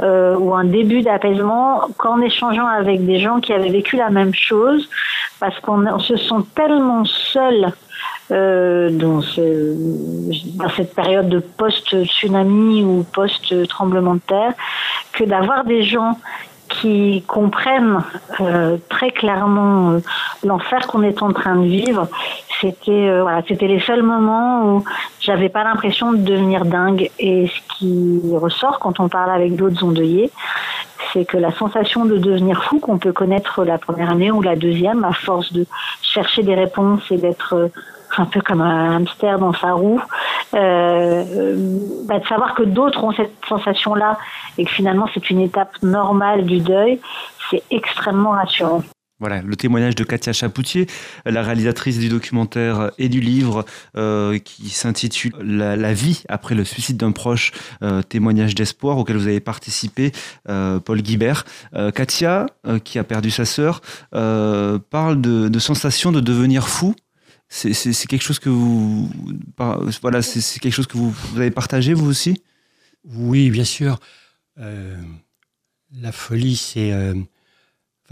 euh, 0.00 0.36
ou 0.36 0.54
un 0.54 0.64
début 0.64 1.02
d'apaisement 1.02 1.82
qu'en 1.96 2.20
échangeant 2.20 2.66
avec 2.66 3.04
des 3.04 3.18
gens 3.18 3.40
qui 3.40 3.52
avaient 3.52 3.70
vécu 3.70 3.96
la 3.96 4.10
même 4.10 4.34
chose, 4.34 4.88
parce 5.40 5.58
qu'on 5.60 5.86
on 5.86 5.98
se 5.98 6.16
sent 6.16 6.42
tellement 6.54 7.04
seul 7.04 7.72
euh, 8.30 8.90
dans, 8.90 9.20
dans, 9.20 10.68
cette 10.76 10.94
période 10.94 11.28
de 11.28 11.38
post-tsunami 11.38 12.82
ou 12.84 13.04
post-tremblement 13.12 14.14
de 14.14 14.20
terre, 14.20 14.52
que 15.12 15.24
d'avoir 15.24 15.64
des 15.64 15.82
gens 15.82 16.18
qui 16.68 17.22
comprennent 17.26 18.02
euh, 18.40 18.76
très 18.88 19.10
clairement 19.10 19.92
euh, 19.92 19.98
l'enfer 20.44 20.86
qu'on 20.86 21.02
est 21.02 21.22
en 21.22 21.32
train 21.32 21.56
de 21.56 21.66
vivre. 21.66 22.08
C'était 22.60 23.08
euh, 23.08 23.22
voilà, 23.22 23.42
c'était 23.46 23.68
les 23.68 23.80
seuls 23.80 24.02
moments 24.02 24.64
où 24.64 24.84
j'avais 25.20 25.48
pas 25.48 25.64
l'impression 25.64 26.12
de 26.12 26.18
devenir 26.18 26.64
dingue. 26.64 27.10
Et 27.18 27.48
ce 27.48 27.78
qui 27.78 28.20
ressort 28.36 28.78
quand 28.78 29.00
on 29.00 29.08
parle 29.08 29.30
avec 29.30 29.56
d'autres 29.56 29.84
endeuillés, 29.84 30.30
c'est 31.12 31.24
que 31.24 31.38
la 31.38 31.52
sensation 31.52 32.04
de 32.04 32.18
devenir 32.18 32.62
fou 32.64 32.80
qu'on 32.80 32.98
peut 32.98 33.12
connaître 33.12 33.64
la 33.64 33.78
première 33.78 34.10
année 34.10 34.30
ou 34.30 34.42
la 34.42 34.56
deuxième, 34.56 35.04
à 35.04 35.12
force 35.12 35.52
de 35.52 35.66
chercher 36.02 36.42
des 36.42 36.54
réponses 36.54 37.02
et 37.10 37.16
d'être 37.16 37.70
un 38.16 38.24
peu 38.24 38.40
comme 38.40 38.60
un 38.60 38.96
hamster 38.96 39.38
dans 39.38 39.52
sa 39.52 39.72
roue, 39.72 40.00
bah, 40.52 40.58
de 40.58 42.26
savoir 42.28 42.54
que 42.54 42.62
d'autres 42.62 43.04
ont 43.04 43.12
cette 43.12 43.34
sensation-là 43.48 44.18
et 44.56 44.64
que 44.64 44.70
finalement 44.70 45.08
c'est 45.14 45.30
une 45.30 45.40
étape 45.40 45.82
normale 45.82 46.44
du 46.44 46.60
deuil, 46.60 47.00
c'est 47.50 47.62
extrêmement 47.70 48.30
rassurant. 48.30 48.82
Voilà, 49.20 49.42
le 49.42 49.56
témoignage 49.56 49.96
de 49.96 50.04
Katia 50.04 50.32
Chapoutier, 50.32 50.86
la 51.26 51.42
réalisatrice 51.42 51.98
du 51.98 52.08
documentaire 52.08 52.92
et 52.98 53.08
du 53.08 53.20
livre 53.20 53.64
euh, 53.96 54.38
qui 54.38 54.68
s'intitule 54.68 55.32
la, 55.40 55.92
vie 55.92 56.22
après 56.28 56.54
le 56.54 56.64
suicide 56.64 56.96
d'un 56.96 57.10
proche, 57.10 57.50
euh, 57.82 58.00
témoignage 58.02 58.54
d'espoir 58.54 58.96
auquel 58.96 59.16
vous 59.16 59.26
avez 59.26 59.40
participé, 59.40 60.12
euh, 60.48 60.78
Paul 60.78 61.02
Guibert. 61.02 61.44
Katia, 61.94 62.46
qui 62.84 62.98
a 62.98 63.04
perdu 63.04 63.30
sa 63.30 63.44
sœur, 63.44 63.80
parle 64.10 65.20
de, 65.20 65.48
de 65.48 65.58
sensation 65.58 66.12
de 66.12 66.20
devenir 66.20 66.68
fou. 66.68 66.94
C'est 67.48 68.06
quelque 68.06 68.22
chose 68.22 68.38
que 68.38 68.50
vous, 68.50 69.10
voilà, 70.02 70.22
c'est 70.22 70.60
quelque 70.60 70.74
chose 70.74 70.86
que 70.86 70.98
vous, 70.98 71.14
avez 71.36 71.50
partagé 71.50 71.94
vous 71.94 72.08
aussi? 72.08 72.42
Oui, 73.04 73.50
bien 73.50 73.64
sûr. 73.64 73.98
la 74.56 76.12
folie, 76.12 76.56
c'est 76.56 76.92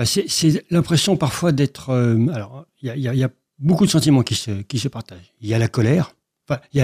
c'est 0.05 0.65
l'impression 0.71 1.17
parfois 1.17 1.53
d'être. 1.53 1.91
Euh, 1.91 2.27
alors, 2.33 2.67
il 2.83 2.97
y, 2.99 3.25
a, 3.25 3.31
beaucoup 3.59 3.87
de 3.87 3.91
sentiments 3.91 4.23
qui 4.23 4.35
se, 4.35 4.63
qui 4.63 4.79
se 4.79 4.89
partagent. 4.89 5.33
Il 5.41 5.49
y 5.49 5.55
a 5.55 5.59
la 5.59 5.69
colère, 5.69 6.15
il 6.75 6.79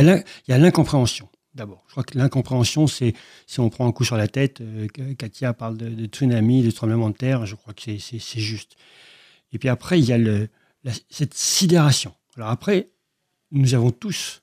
y 0.48 0.52
a 0.52 0.58
l'incompréhension. 0.58 1.28
D'abord, 1.54 1.84
je 1.86 1.92
crois 1.92 2.04
que 2.04 2.16
l'incompréhension, 2.16 2.86
c'est 2.86 3.12
si 3.46 3.60
on 3.60 3.68
prend 3.68 3.86
un 3.86 3.92
coup 3.92 4.04
sur 4.04 4.16
la 4.16 4.26
tête. 4.26 4.62
Euh, 4.62 4.88
Katia 5.18 5.52
parle 5.52 5.76
de, 5.76 6.06
tsunami, 6.06 6.62
de 6.62 6.70
tremblement 6.70 7.10
de 7.10 7.14
terre. 7.14 7.44
Je 7.44 7.54
crois 7.54 7.74
que 7.74 7.82
c'est 7.98 8.40
juste. 8.40 8.76
Et 9.52 9.58
puis 9.58 9.68
après, 9.68 10.00
il 10.00 10.06
y 10.06 10.14
a 10.14 10.92
cette 11.10 11.34
sidération. 11.34 12.14
Alors 12.36 12.48
après, 12.48 12.90
nous 13.50 13.74
avons 13.74 13.90
tous 13.90 14.42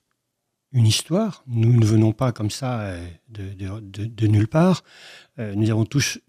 une 0.71 0.86
histoire. 0.86 1.43
Nous 1.47 1.73
ne 1.73 1.86
venons 1.86 2.13
pas 2.13 2.32
comme 2.32 2.52
ça 2.52 2.82
euh, 2.82 3.08
de, 3.30 4.28
nulle 4.28 4.47
part. 4.47 4.84
nous 5.38 5.69
avons 5.69 5.86
tous 5.86 6.19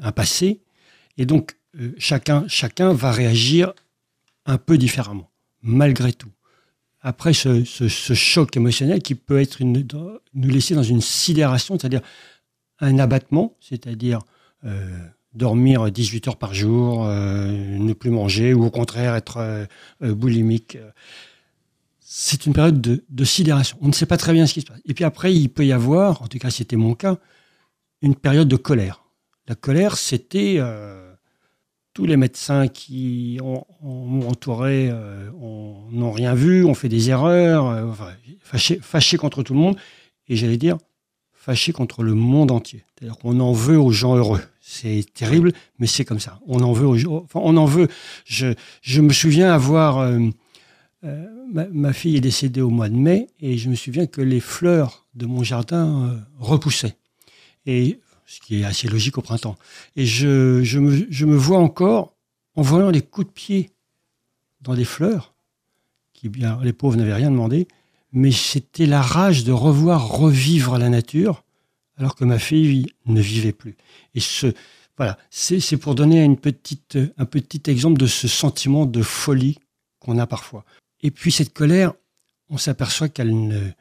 un 0.00 0.12
passé. 0.12 0.60
Et 1.16 1.26
donc, 1.26 1.56
euh, 1.78 1.92
chacun, 1.98 2.46
chacun 2.48 2.92
va 2.92 3.12
réagir 3.12 3.72
un 4.46 4.58
peu 4.58 4.78
différemment, 4.78 5.30
malgré 5.62 6.12
tout. 6.12 6.32
Après 7.02 7.32
ce, 7.32 7.62
choc 7.88 8.56
émotionnel 8.56 9.02
qui 9.02 9.14
peut 9.14 9.40
être 9.40 9.60
une, 9.60 9.86
nous 10.34 10.48
laisser 10.48 10.74
dans 10.74 10.82
une 10.82 11.00
sidération, 11.00 11.78
c'est-à-dire 11.78 12.02
un 12.80 12.98
abattement, 12.98 13.56
c'est-à-dire 13.60 14.20
euh, 14.64 14.98
dormir 15.34 15.90
18 15.90 16.28
heures 16.28 16.36
par 16.36 16.54
jour, 16.54 17.04
euh, 17.04 17.46
ne 17.50 17.92
plus 17.92 18.10
manger, 18.10 18.54
ou 18.54 18.64
au 18.64 18.70
contraire 18.70 19.14
être 19.14 19.66
boulimique. 20.00 20.78
C'est 22.00 22.46
une 22.46 22.52
période 22.52 22.80
de, 22.80 23.24
sidération. 23.24 23.78
On 23.80 23.88
ne 23.88 23.92
sait 23.92 24.06
pas 24.06 24.16
très 24.16 24.32
bien 24.32 24.46
ce 24.46 24.54
qui 24.54 24.62
se 24.62 24.66
passe. 24.66 24.80
Et 24.84 24.94
puis 24.94 25.04
après, 25.04 25.34
il 25.34 25.48
peut 25.48 25.64
y 25.64 25.72
avoir, 25.72 26.22
en 26.22 26.26
tout 26.26 26.38
cas 26.38 26.50
c'était 26.50 26.76
mon 26.76 26.94
cas, 26.94 27.18
une 28.02 28.16
période 28.16 28.48
de 28.48 28.56
colère. 28.56 29.04
La 29.46 29.54
colère, 29.54 29.96
c'était 29.96 30.58
tous 31.92 32.06
les 32.06 32.16
médecins 32.16 32.68
qui 32.68 33.38
m'ont 33.82 34.28
entouré 34.28 34.88
euh, 34.90 35.30
n'ont 35.90 36.12
rien 36.12 36.34
vu, 36.34 36.64
ont 36.64 36.74
fait 36.74 36.88
des 36.88 37.10
erreurs, 37.10 37.66
euh, 37.66 37.92
fâchés, 38.80 39.16
contre 39.16 39.42
tout 39.42 39.54
le 39.54 39.60
monde, 39.60 39.76
et 40.28 40.36
j'allais 40.36 40.56
dire 40.56 40.78
fâchés 41.32 41.72
contre 41.72 42.02
le 42.02 42.14
monde 42.14 42.50
entier. 42.50 42.84
C'est-à-dire 42.94 43.18
qu'on 43.18 43.40
en 43.40 43.52
veut 43.52 43.78
aux 43.78 43.90
gens 43.90 44.16
heureux. 44.16 44.40
C'est 44.72 45.04
terrible, 45.14 45.52
mais 45.80 45.88
c'est 45.88 46.04
comme 46.04 46.20
ça. 46.20 46.38
On 46.46 46.60
en 46.60 46.72
veut. 46.72 46.86
Enfin, 47.08 47.40
on 47.42 47.56
en 47.56 47.64
veut. 47.64 47.88
Je, 48.24 48.54
je 48.82 49.00
me 49.00 49.12
souviens 49.12 49.52
avoir. 49.52 49.98
Euh, 49.98 50.28
ma, 51.52 51.66
ma, 51.66 51.92
fille 51.92 52.16
est 52.16 52.20
décédée 52.20 52.60
au 52.60 52.70
mois 52.70 52.88
de 52.88 52.94
mai, 52.94 53.26
et 53.40 53.58
je 53.58 53.68
me 53.68 53.74
souviens 53.74 54.06
que 54.06 54.20
les 54.20 54.38
fleurs 54.38 55.06
de 55.14 55.26
mon 55.26 55.42
jardin 55.42 56.24
repoussaient. 56.38 56.96
Et 57.66 57.98
ce 58.30 58.38
qui 58.38 58.60
est 58.60 58.64
assez 58.64 58.86
logique 58.86 59.18
au 59.18 59.22
printemps. 59.22 59.56
Et 59.96 60.06
je, 60.06 60.62
je, 60.62 60.78
me, 60.78 61.04
je 61.10 61.26
me 61.26 61.36
vois 61.36 61.58
encore 61.58 62.14
en 62.54 62.62
voyant 62.62 62.90
les 62.90 63.02
coups 63.02 63.26
de 63.26 63.32
pied 63.32 63.70
dans 64.60 64.74
des 64.74 64.84
fleurs, 64.84 65.34
qui 66.12 66.28
bien 66.28 66.60
les 66.62 66.72
pauvres 66.72 66.96
n'avaient 66.96 67.14
rien 67.14 67.32
demandé, 67.32 67.66
mais 68.12 68.30
c'était 68.30 68.86
la 68.86 69.02
rage 69.02 69.42
de 69.42 69.50
revoir 69.50 70.06
revivre 70.06 70.78
la 70.78 70.90
nature 70.90 71.42
alors 72.00 72.16
que 72.16 72.24
ma 72.24 72.40
fille 72.40 72.86
ne 73.06 73.20
vivait 73.20 73.52
plus. 73.52 73.76
Et 74.14 74.20
ce, 74.20 74.52
voilà, 74.96 75.16
c'est 75.30 75.76
pour 75.76 75.94
donner 75.94 76.24
une 76.24 76.36
petite, 76.36 76.98
un 77.16 77.24
petit 77.24 77.70
exemple 77.70 78.00
de 78.00 78.08
ce 78.08 78.26
sentiment 78.26 78.84
de 78.84 79.02
folie 79.02 79.58
qu'on 80.00 80.18
a 80.18 80.26
parfois. 80.26 80.64
Et 81.02 81.12
puis 81.12 81.30
cette 81.30 81.52
colère, 81.52 81.92
on 82.48 82.58
s'aperçoit 82.58 83.08
qu'elle 83.08 83.74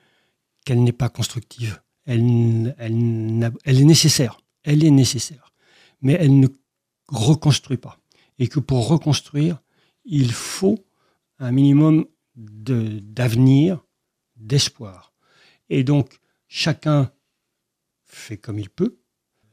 n'est 0.69 0.91
pas 0.91 1.10
constructive 1.10 1.82
elle, 2.10 3.55
est 3.65 3.86
nécessaire. 3.86 4.39
Elle 4.63 4.84
est 4.84 4.91
nécessaire. 4.91 5.53
Mais 6.01 6.13
elle 6.13 6.39
ne 6.39 6.47
reconstruit 7.08 7.77
pas. 7.77 7.99
Et 8.39 8.47
que 8.47 8.60
pour 8.60 8.88
reconstruire, 8.88 9.62
il 10.05 10.32
faut 10.32 10.79
un 11.39 11.51
minimum 11.51 12.05
d'avenir, 12.36 13.86
d'espoir. 14.38 15.13
Et 15.69 15.84
donc, 15.84 16.19
chacun 16.47 17.12
fait 18.10 18.38
comme 18.38 18.60
il 18.60 18.69
peut. 18.69 18.98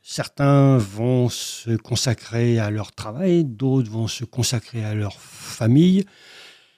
Certains 0.03 0.79
vont 0.79 1.29
se 1.29 1.77
consacrer 1.77 2.59
à 2.59 2.71
leur 2.71 2.92
travail, 2.92 3.45
d'autres 3.45 3.90
vont 3.90 4.07
se 4.07 4.25
consacrer 4.25 4.85
à 4.85 4.95
leur 4.95 5.21
famille. 5.21 6.05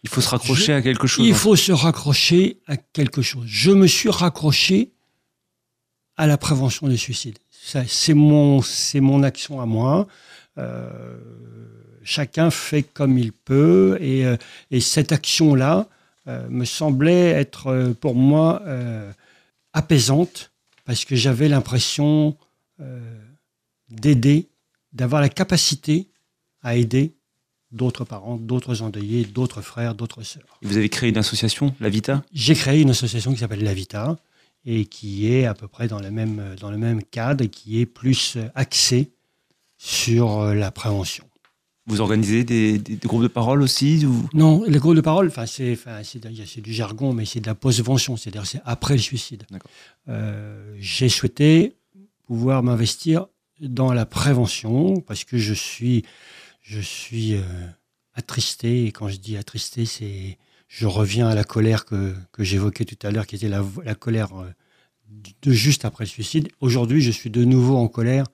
Il 0.03 0.09
faut 0.09 0.21
se 0.21 0.29
raccrocher 0.29 0.73
à 0.73 0.81
quelque 0.81 1.07
chose. 1.07 1.27
Il 1.27 1.35
faut 1.35 1.57
se 1.57 1.73
raccrocher 1.73 2.61
à 2.67 2.77
quelque 2.77 3.21
chose. 3.21 3.45
Je 3.47 3.71
me 3.71 3.87
suis 3.87 4.09
raccroché 4.09 4.93
à 6.17 6.27
la 6.27 6.39
prévention 6.39 6.89
des 6.89 6.97
suicides. 6.97 7.39
C'est 7.87 8.15
mon, 8.15 8.61
mon 8.95 9.23
action 9.23 9.61
à 9.61 9.67
moi. 9.67 10.07
Euh, 10.59 11.19
chacun 12.03 12.51
fait 12.51 12.83
comme 12.83 13.19
il 13.19 13.33
peut 13.33 13.99
et, 14.01 14.25
euh, 14.27 14.37
et 14.71 14.81
cette 14.81 15.13
action-là 15.13 15.87
euh, 16.27 16.49
me 16.49 16.65
semblait 16.65 17.31
être 17.31 17.95
pour 18.01 18.15
moi 18.15 18.63
apaisante 19.73 20.48
parce 20.89 21.05
que 21.05 21.15
j'avais 21.15 21.51
l'impression 21.51 22.35
d'aider, 23.91 24.49
d'avoir 24.95 25.21
la 25.21 25.29
capacité 25.29 26.09
à 26.63 26.77
aider 26.77 27.13
d'autres 27.73 28.07
parents, 28.07 28.39
d'autres 28.39 28.81
endeuillés, 28.81 29.27
d'autres 29.27 29.61
frères, 29.61 29.95
d'autres 29.95 30.23
sœurs. 30.23 30.59
Vous 30.63 30.79
avez 30.79 30.89
créé 30.89 31.11
une 31.11 31.19
association, 31.19 31.75
La 31.79 31.91
Vita? 31.91 32.25
J'ai 32.33 32.55
créé 32.55 32.81
une 32.81 32.89
association 32.89 33.35
qui 33.35 33.39
s'appelle 33.39 33.63
La 33.63 33.75
Vita, 33.75 34.17
et 34.65 34.87
qui 34.87 35.31
est 35.31 35.45
à 35.45 35.53
peu 35.53 35.69
près 35.69 35.89
dans 35.89 36.01
le 36.01 36.11
même, 36.11 36.57
dans 36.59 36.71
le 36.71 36.79
même 36.79 37.03
cadre 37.03 37.45
et 37.45 37.51
qui 37.51 37.81
est 37.81 37.87
plus 37.87 38.39
axé 38.55 39.11
sur 39.77 40.41
euh, 40.41 40.55
la 40.55 40.71
prévention. 40.71 41.28
Vous 41.89 42.03
organisez 42.03 42.45
des, 42.45 42.79
groupes 43.03 43.23
de 43.23 43.29
parole 43.29 43.63
aussi 43.63 44.05
ou... 44.05 44.29
Non, 44.35 44.63
les 44.67 44.79
groupes 44.79 44.95
de 44.95 45.01
parole, 45.01 45.33
c'est 45.47 46.61
du 46.61 46.73
jargon, 46.73 47.15
mais 47.15 47.25
c'est 47.25 47.41
de 47.41 47.47
la 47.47 47.55
post-vention, 47.55 48.17
c'est-à-dire 48.17 48.47
c'est 48.47 48.61
après 48.67 48.95
le 48.95 49.01
suicide. 49.01 49.45
Euh, 50.09 50.77
j'ai 50.79 51.09
souhaité 51.09 51.75
pouvoir 52.27 52.63
m'investir 52.63 53.27
dans 53.61 53.93
la 53.95 54.05
prévention 54.05 55.01
parce 55.01 55.25
que 55.25 55.39
je 55.39 55.55
suis, 55.55 56.05
je 56.61 56.81
suis 56.81 57.35
euh, 57.35 57.43
attristé, 58.15 58.85
et 58.85 58.93
quand 58.93 59.09
je 59.09 59.17
dis 59.17 59.37
attristé, 59.37 59.87
c'est 59.87 60.39
je 60.69 60.87
reviens 60.87 61.29
à 61.29 61.35
la 61.35 61.45
colère 61.45 61.87
que, 61.87 62.15
que 62.31 62.45
j'évoquais 62.45 62.85
tout 62.85 63.07
à 63.07 63.11
l'heure, 63.11 63.27
qui 63.27 63.37
était 63.37 63.49
la, 63.49 63.65
la 63.83 63.95
colère 63.95 64.39
euh, 64.39 64.53
de 65.43 65.53
juste 65.53 65.87
après 65.87 66.05
le 66.05 66.09
suicide. 66.09 66.49
Aujourd'hui, 66.61 67.01
je 67.01 67.11
suis 67.11 67.31
de 67.31 67.45
nouveau 67.45 67.77
en 67.77 67.89
colère 67.89 68.27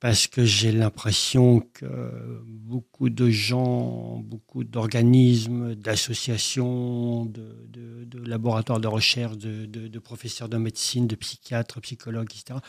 parce 0.00 0.28
que 0.28 0.44
j'ai 0.44 0.70
l'impression 0.70 1.60
que 1.72 2.42
beaucoup 2.46 3.10
de 3.10 3.30
gens, 3.30 4.18
beaucoup 4.18 4.62
d'organismes, 4.62 5.74
d'associations, 5.74 7.24
de, 7.24 8.08
laboratoires 8.24 8.80
de 8.80 8.86
recherche, 8.86 9.36
de, 9.38 9.66
de, 9.66 9.98
professeurs 9.98 10.48
de 10.48 10.56
médecine, 10.56 11.06
de 11.06 11.16
psychiatres, 11.16 11.80
psychologues, 11.80 12.28
etc., 12.30 12.60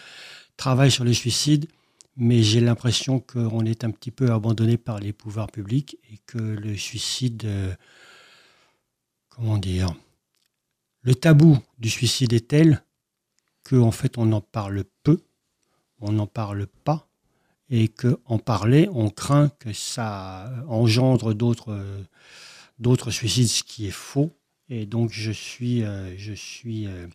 travaillent 0.57 0.91
sur 0.91 1.03
le 1.03 1.13
suicide, 1.13 1.67
mais 2.17 2.41
j'ai 2.41 2.61
l'impression 2.61 3.19
qu'on 3.19 3.63
est 3.65 3.83
un 3.83 3.91
petit 3.91 4.11
peu 4.11 4.31
abandonné 4.31 4.77
par 4.77 4.99
les 4.99 5.13
pouvoirs 5.13 5.51
publics 5.51 5.97
et 6.11 6.17
que 6.25 6.37
le 6.37 6.75
suicide... 6.75 7.43
Euh, 7.45 7.73
comment 9.39 9.57
dire, 9.57 9.95
le 11.01 11.15
tabou 11.15 11.57
du 11.77 11.89
suicide 11.89 12.33
est 12.33 12.49
tel 12.49 12.83
qu'en 13.63 13.91
fait 13.91 14.17
on 14.17 14.31
en 14.33 14.41
parle 14.41 14.83
peu, 15.03 15.21
on 16.01 16.11
n'en 16.11 16.27
parle 16.27 16.67
pas, 16.67 17.08
et 17.69 17.87
qu'en 17.87 18.39
parler, 18.39 18.89
on 18.93 19.09
craint 19.09 19.49
que 19.59 19.73
ça 19.73 20.51
engendre 20.67 21.33
d'autres, 21.33 21.79
d'autres 22.79 23.11
suicides, 23.11 23.47
ce 23.47 23.63
qui 23.63 23.87
est 23.87 23.91
faux. 23.91 24.35
Et 24.69 24.85
donc 24.85 25.11
je 25.11 25.31
suis, 25.31 25.83
euh, 25.83 26.15
je 26.17 26.33
suis, 26.33 26.87
euh, 26.87 27.07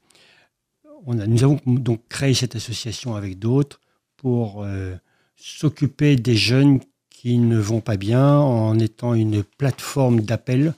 nous 1.07 1.45
avons 1.45 1.61
donc 1.67 2.01
créé 2.09 2.35
cette 2.35 2.57
association 2.57 3.15
avec 3.15 3.39
d'autres 3.39 3.81
pour 4.17 4.65
euh, 4.65 4.97
s'occuper 5.37 6.17
des 6.17 6.37
jeunes 6.37 6.81
qui 7.11 7.39
ne 7.39 7.59
vont 7.59 7.81
pas 7.81 7.97
bien 7.97 8.37
en 8.37 8.79
étant 8.79 9.15
une 9.15 9.45
plateforme 9.45 10.21
d'appel 10.21 10.75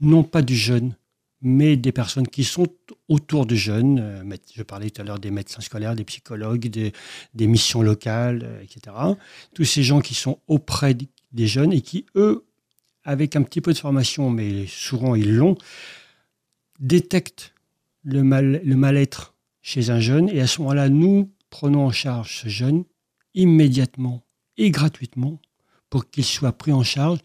non 0.00 0.22
pas 0.22 0.42
du 0.42 0.56
jeune, 0.56 0.94
mais 1.44 1.76
des 1.76 1.92
personnes 1.92 2.26
qui 2.26 2.42
sont 2.42 2.66
autour 3.08 3.46
de 3.46 3.54
jeunes. 3.54 4.00
Euh, 4.00 4.36
je 4.54 4.62
parlais 4.62 4.90
tout 4.90 5.02
à 5.02 5.04
l'heure 5.04 5.18
des 5.20 5.30
médecins 5.30 5.60
scolaires, 5.60 5.94
des 5.94 6.04
psychologues, 6.04 6.66
des, 6.68 7.46
missions 7.46 7.82
locales, 7.82 8.42
euh, 8.44 8.62
etc. 8.62 8.96
Tous 9.54 9.64
ces 9.64 9.82
gens 9.82 10.00
qui 10.00 10.14
sont 10.14 10.40
auprès 10.48 10.96
des 11.32 11.46
jeunes 11.46 11.72
et 11.72 11.82
qui, 11.82 12.06
eux, 12.16 12.46
avec 13.04 13.36
un 13.36 13.42
petit 13.42 13.60
peu 13.60 13.72
de 13.74 13.78
formation, 13.78 14.30
mais 14.30 14.66
souvent 14.66 15.14
ils 15.14 15.36
l'ont, 15.36 15.56
détectent 16.80 17.52
le 18.02 18.22
mal-être 18.22 19.34
chez 19.60 19.90
un 19.90 20.00
jeune. 20.00 20.30
Et 20.30 20.40
à 20.40 20.46
ce 20.46 20.60
moment-là, 20.60 20.88
nous 20.88 21.30
prenons 21.50 21.86
en 21.86 21.92
charge 21.92 22.40
ce 22.42 22.48
jeune 22.48 22.84
immédiatement 23.34 24.24
et 24.56 24.70
gratuitement 24.70 25.40
pour 25.90 26.08
qu'il 26.08 26.24
soit 26.24 26.52
pris 26.52 26.72
en 26.72 26.82
charge 26.82 27.18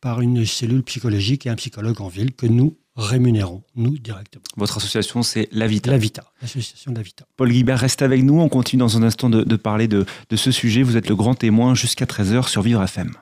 par 0.00 0.20
une 0.20 0.44
cellule 0.44 0.82
psychologique 0.82 1.46
et 1.46 1.50
un 1.50 1.56
psychologue 1.56 2.00
en 2.00 2.08
ville 2.08 2.34
que 2.34 2.46
nous 2.46 2.76
rémunérons, 2.96 3.62
nous, 3.74 3.98
directement. 3.98 4.42
Votre 4.56 4.78
association, 4.78 5.22
c'est 5.22 5.48
L'Avita. 5.52 5.90
L'Avita, 5.90 6.24
l'association 6.40 6.92
L'Avita. 6.92 7.24
Paul 7.36 7.50
Guibert 7.50 7.78
reste 7.78 8.02
avec 8.02 8.22
nous. 8.22 8.40
On 8.40 8.48
continue 8.48 8.80
dans 8.80 8.96
un 8.96 9.02
instant 9.02 9.30
de, 9.30 9.56
parler 9.56 9.88
de, 9.88 10.04
de, 10.30 10.36
ce 10.36 10.50
sujet. 10.50 10.82
Vous 10.82 10.96
êtes 10.96 11.08
le 11.08 11.16
grand 11.16 11.34
témoin 11.34 11.74
jusqu'à 11.74 12.04
13h 12.04 12.48
sur 12.48 12.62
Vivre 12.62 12.82
FM. 12.82 13.12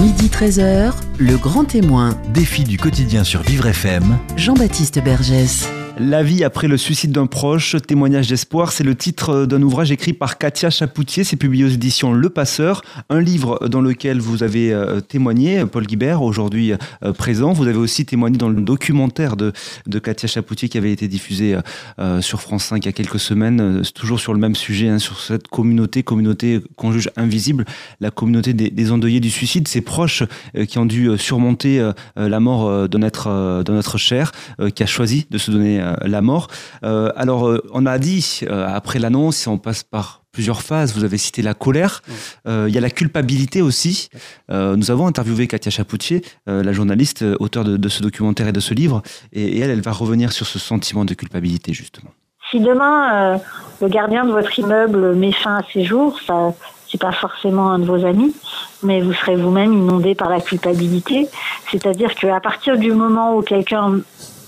Midi 0.00 0.26
13h, 0.28 0.92
le 1.18 1.36
grand 1.36 1.64
témoin. 1.64 2.16
Défi 2.32 2.64
du 2.64 2.78
quotidien 2.78 3.24
sur 3.24 3.42
Vivre 3.42 3.66
FM. 3.66 4.18
Jean-Baptiste 4.36 5.02
Bergès. 5.02 5.68
La 6.00 6.22
vie 6.22 6.44
après 6.44 6.68
le 6.68 6.76
suicide 6.76 7.10
d'un 7.10 7.26
proche, 7.26 7.74
témoignage 7.84 8.28
d'espoir, 8.28 8.70
c'est 8.70 8.84
le 8.84 8.94
titre 8.94 9.46
d'un 9.46 9.60
ouvrage 9.62 9.90
écrit 9.90 10.12
par 10.12 10.38
Katia 10.38 10.70
Chapoutier, 10.70 11.24
c'est 11.24 11.34
publié 11.34 11.64
aux 11.64 11.70
éditions 11.70 12.12
Le 12.12 12.30
Passeur, 12.30 12.82
un 13.10 13.20
livre 13.20 13.66
dans 13.68 13.80
lequel 13.80 14.20
vous 14.20 14.44
avez 14.44 14.72
euh, 14.72 15.00
témoigné, 15.00 15.66
Paul 15.66 15.86
Guibert, 15.86 16.22
aujourd'hui 16.22 16.72
euh, 16.72 17.12
présent. 17.12 17.52
Vous 17.52 17.66
avez 17.66 17.78
aussi 17.78 18.06
témoigné 18.06 18.38
dans 18.38 18.48
le 18.48 18.60
documentaire 18.60 19.36
de, 19.36 19.52
de 19.88 19.98
Katia 19.98 20.28
Chapoutier 20.28 20.68
qui 20.68 20.78
avait 20.78 20.92
été 20.92 21.08
diffusé 21.08 21.58
euh, 21.98 22.20
sur 22.20 22.42
France 22.42 22.66
5 22.66 22.84
il 22.84 22.86
y 22.86 22.88
a 22.90 22.92
quelques 22.92 23.18
semaines, 23.18 23.82
toujours 23.92 24.20
sur 24.20 24.32
le 24.32 24.38
même 24.38 24.54
sujet, 24.54 24.88
hein, 24.88 25.00
sur 25.00 25.18
cette 25.18 25.48
communauté, 25.48 26.04
communauté 26.04 26.60
qu'on 26.76 26.92
juge 26.92 27.10
invisible, 27.16 27.64
la 28.00 28.12
communauté 28.12 28.52
des, 28.52 28.92
endeuillés 28.92 29.20
du 29.20 29.30
suicide, 29.30 29.66
ces 29.66 29.80
proches 29.80 30.22
qui 30.68 30.78
ont 30.78 30.86
dû 30.86 31.18
surmonter 31.18 31.90
la 32.16 32.40
mort 32.40 32.88
de 32.88 32.98
notre, 32.98 33.62
de 33.64 33.72
notre 33.72 33.98
cher, 33.98 34.30
qui 34.74 34.82
a 34.82 34.86
choisi 34.86 35.26
de 35.30 35.38
se 35.38 35.50
donner 35.50 35.87
la 36.02 36.20
mort. 36.20 36.48
Euh, 36.84 37.10
alors, 37.16 37.48
euh, 37.48 37.62
on 37.72 37.86
a 37.86 37.98
dit, 37.98 38.40
après 38.50 38.98
l'annonce, 38.98 39.46
on 39.46 39.58
passe 39.58 39.82
par 39.82 40.22
plusieurs 40.32 40.62
phases. 40.62 40.94
Vous 40.94 41.04
avez 41.04 41.18
cité 41.18 41.42
la 41.42 41.54
colère. 41.54 42.02
Il 42.46 42.68
y 42.68 42.78
a 42.78 42.80
la 42.80 42.90
culpabilité 42.90 43.62
aussi. 43.62 44.08
nous 44.50 44.90
avons 44.90 45.06
interviewé 45.06 45.46
Katia 45.46 45.70
Chapoutier, 45.70 46.22
la 46.46 46.72
journaliste, 46.72 47.24
auteur 47.40 47.64
de, 47.64 47.88
ce 47.88 48.02
documentaire 48.02 48.48
et 48.48 48.52
de 48.52 48.60
ce 48.60 48.74
livre. 48.74 49.02
Et, 49.32 49.60
elle, 49.60 49.70
elle 49.70 49.80
va 49.80 49.92
revenir 49.92 50.32
sur 50.32 50.46
ce 50.46 50.58
sentiment 50.58 51.04
de 51.04 51.14
culpabilité, 51.14 51.72
justement. 51.72 52.10
Si 52.50 52.60
demain, 52.60 53.40
le 53.80 53.88
gardien 53.88 54.24
de 54.24 54.32
votre 54.32 54.56
immeuble 54.58 55.14
met 55.14 55.32
fin 55.32 55.56
à 55.56 55.62
ses 55.72 55.84
jours, 55.84 56.18
ça, 56.26 56.54
c'est 56.90 57.00
pas 57.00 57.12
forcément 57.12 57.70
un 57.70 57.78
de 57.78 57.84
vos 57.84 58.04
amis, 58.04 58.34
mais 58.82 59.00
vous 59.00 59.12
serez 59.12 59.36
vous-même 59.36 59.72
inondé 59.72 60.14
par 60.14 60.30
la 60.30 60.40
culpabilité. 60.40 61.28
C'est-à-dire 61.70 62.14
qu'à 62.14 62.40
partir 62.40 62.78
du 62.78 62.92
moment 62.92 63.36
où 63.36 63.42
quelqu'un 63.42 64.00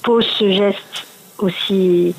pose 0.03 0.26
ce 0.38 0.50
geste 0.50 1.07
aussi 1.42 2.14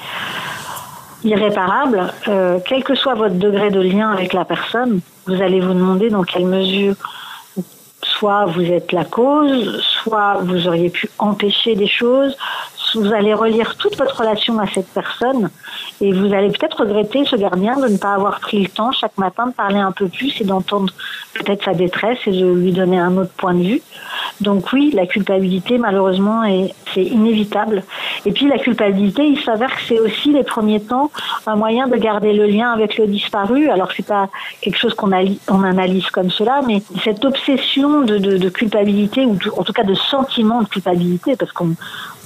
irréparable, 1.23 2.13
euh, 2.27 2.59
quel 2.65 2.83
que 2.83 2.95
soit 2.95 3.13
votre 3.13 3.35
degré 3.35 3.69
de 3.69 3.79
lien 3.79 4.11
avec 4.11 4.33
la 4.33 4.45
personne, 4.45 5.01
vous 5.27 5.41
allez 5.41 5.59
vous 5.59 5.73
demander 5.73 6.09
dans 6.09 6.23
quelle 6.23 6.45
mesure 6.45 6.95
soit 8.03 8.45
vous 8.45 8.63
êtes 8.63 8.91
la 8.91 9.05
cause, 9.05 9.81
soit 9.81 10.39
vous 10.41 10.67
auriez 10.67 10.89
pu 10.89 11.09
empêcher 11.19 11.75
des 11.75 11.87
choses, 11.87 12.35
vous 12.95 13.13
allez 13.13 13.33
relire 13.33 13.75
toute 13.75 13.97
votre 13.97 14.19
relation 14.19 14.59
à 14.59 14.67
cette 14.67 14.87
personne 14.87 15.49
et 15.99 16.11
vous 16.11 16.33
allez 16.33 16.49
peut-être 16.49 16.81
regretter 16.81 17.25
ce 17.25 17.35
gardien 17.35 17.77
de 17.77 17.87
ne 17.87 17.97
pas 17.97 18.13
avoir 18.13 18.39
pris 18.39 18.61
le 18.61 18.69
temps 18.69 18.91
chaque 18.91 19.17
matin 19.17 19.47
de 19.47 19.53
parler 19.53 19.79
un 19.79 19.91
peu 19.91 20.07
plus 20.07 20.39
et 20.41 20.43
d'entendre 20.43 20.93
peut-être 21.33 21.63
sa 21.63 21.73
détresse 21.73 22.19
et 22.25 22.31
de 22.31 22.51
lui 22.51 22.71
donner 22.71 22.99
un 22.99 23.17
autre 23.17 23.31
point 23.37 23.53
de 23.53 23.63
vue. 23.63 23.81
Donc 24.41 24.73
oui, 24.73 24.91
la 24.93 25.05
culpabilité, 25.05 25.77
malheureusement, 25.77 26.43
c'est 26.93 27.03
inévitable. 27.03 27.83
Et 28.25 28.31
puis 28.31 28.47
la 28.47 28.57
culpabilité, 28.57 29.23
il 29.23 29.39
s'avère 29.41 29.75
que 29.75 29.81
c'est 29.87 29.99
aussi 29.99 30.31
les 30.33 30.43
premiers 30.43 30.81
temps 30.81 31.11
un 31.45 31.55
moyen 31.55 31.87
de 31.87 31.95
garder 31.95 32.33
le 32.33 32.45
lien 32.45 32.71
avec 32.71 32.97
le 32.97 33.07
disparu. 33.07 33.69
Alors 33.69 33.89
c'est 33.95 34.05
pas 34.05 34.29
quelque 34.61 34.77
chose 34.77 34.93
qu'on 34.93 35.11
on 35.49 35.63
analyse 35.63 36.09
comme 36.09 36.31
cela, 36.31 36.61
mais 36.65 36.81
cette 37.03 37.23
obsession 37.25 38.01
de, 38.01 38.17
de 38.17 38.49
culpabilité 38.49 39.25
ou 39.25 39.37
en 39.57 39.63
tout 39.63 39.73
cas 39.73 39.83
de 39.83 39.93
sentiment 39.93 40.61
de 40.61 40.67
culpabilité, 40.67 41.35
parce 41.35 41.51
qu'on 41.51 41.75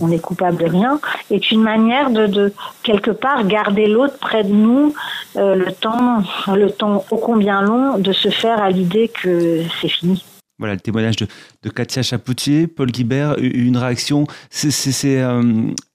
on 0.02 0.12
est 0.12 0.20
coupable 0.20 0.58
de 0.58 0.70
rien, 0.70 1.00
est 1.32 1.52
une 1.52 1.62
manière 1.62 2.10
de, 2.10 2.28
de 2.28 2.54
quelque 2.84 3.12
part 3.12 3.46
garder 3.46 3.88
l'autre 3.88 4.18
près 4.20 4.44
de 4.44 4.54
nous 4.54 4.94
euh, 5.38 5.56
le 5.56 5.72
temps, 5.72 6.24
le 6.54 6.70
temps 6.70 7.06
ô 7.12 7.18
combien 7.18 7.62
long 7.62 7.98
de 7.98 8.12
se 8.12 8.30
faire 8.30 8.62
à 8.62 8.70
l'idée 8.70 9.10
que 9.10 9.62
c'est 9.82 9.90
fini. 9.90 10.24
Voilà 10.58 10.76
le 10.76 10.80
témoignage 10.80 11.18
de, 11.18 11.28
de, 11.64 11.70
Katia 11.70 12.02
Chapoutier, 12.02 12.68
Paul 12.68 12.90
Guibert, 12.90 13.36
une 13.40 13.76
réaction. 13.76 14.26
C'est, 14.50 15.22
euh, 15.22 15.44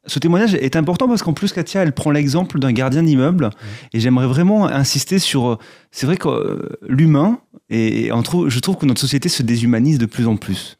ce 0.06 0.18
témoignage 0.18 0.54
est 0.54 0.76
important 0.76 1.08
parce 1.08 1.22
qu'en 1.22 1.32
plus, 1.32 1.52
Katia, 1.52 1.82
elle 1.82 1.92
prend 1.92 2.10
l'exemple 2.10 2.58
d'un 2.58 2.72
gardien 2.72 3.02
d'immeuble. 3.02 3.48
Et 3.94 4.00
j'aimerais 4.00 4.26
vraiment 4.26 4.66
insister 4.66 5.18
sur. 5.18 5.58
C'est 5.92 6.04
vrai 6.04 6.18
que 6.18 6.28
euh, 6.28 6.78
l'humain, 6.86 7.38
et, 7.70 8.10
je 8.10 8.58
trouve 8.58 8.76
que 8.76 8.84
notre 8.84 9.00
société 9.00 9.30
se 9.30 9.42
déshumanise 9.42 9.98
de 9.98 10.06
plus 10.06 10.26
en 10.26 10.36
plus. 10.36 10.76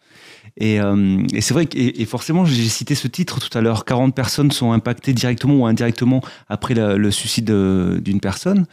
Euh, 0.60 1.26
et, 1.32 1.40
c'est 1.40 1.54
vrai 1.54 1.66
que, 1.66 1.78
et, 1.78 2.04
forcément, 2.04 2.44
j'ai 2.44 2.68
cité 2.68 2.94
ce 2.94 3.08
titre 3.08 3.40
tout 3.40 3.56
à 3.56 3.60
l'heure 3.60 3.84
40 3.84 4.14
personnes 4.14 4.50
sont 4.50 4.72
impactées 4.72 5.12
directement 5.12 5.54
ou 5.54 5.66
indirectement 5.66 6.22
après 6.48 6.74
le 6.74 7.10
suicide 7.10 7.50
d'une 7.50 8.20
personne. 8.20 8.66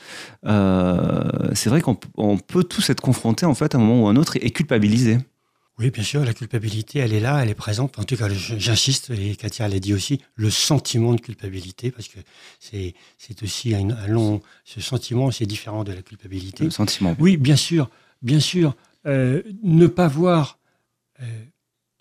Euh, 0.45 1.23
c'est 1.53 1.69
vrai 1.69 1.81
qu'on 1.81 1.95
peut 2.37 2.63
tous 2.63 2.89
être 2.89 3.01
confrontés, 3.01 3.45
en 3.45 3.55
fait, 3.55 3.75
à 3.75 3.77
un 3.77 3.81
moment 3.81 4.03
ou 4.03 4.07
à 4.07 4.11
un 4.11 4.15
autre 4.15 4.37
et, 4.41 4.51
culpabilisés. 4.51 5.17
Oui, 5.79 5.91
bien 5.91 6.03
sûr, 6.03 6.25
la 6.25 6.33
culpabilité, 6.33 6.99
elle 6.99 7.13
est 7.13 7.19
là, 7.19 7.43
elle 7.43 7.49
est 7.49 7.55
présente. 7.55 7.99
En 7.99 8.03
tout 8.03 8.17
cas, 8.17 8.27
j'insiste, 8.29 9.11
et 9.11 9.35
Katia 9.35 9.67
l'a 9.67 9.77
dit 9.77 9.93
aussi, 9.93 10.19
le 10.35 10.49
sentiment 10.49 11.13
de 11.13 11.21
culpabilité, 11.21 11.91
parce 11.91 12.07
que 12.07 12.17
c'est 12.59 12.95
aussi 13.43 13.75
un, 13.75 14.07
long. 14.07 14.41
Ce 14.65 14.81
sentiment, 14.81 15.29
c'est 15.29 15.45
différent 15.45 15.83
de 15.83 15.93
la 15.93 16.01
culpabilité. 16.01 16.63
Le 16.63 16.71
sentiment. 16.71 17.15
Oui, 17.19 17.37
bien 17.37 17.55
sûr, 17.55 17.91
bien 18.23 18.39
sûr. 18.39 18.75
Euh, 19.05 19.43
ne 19.63 19.85
pas 19.85 20.07
voir 20.07 20.57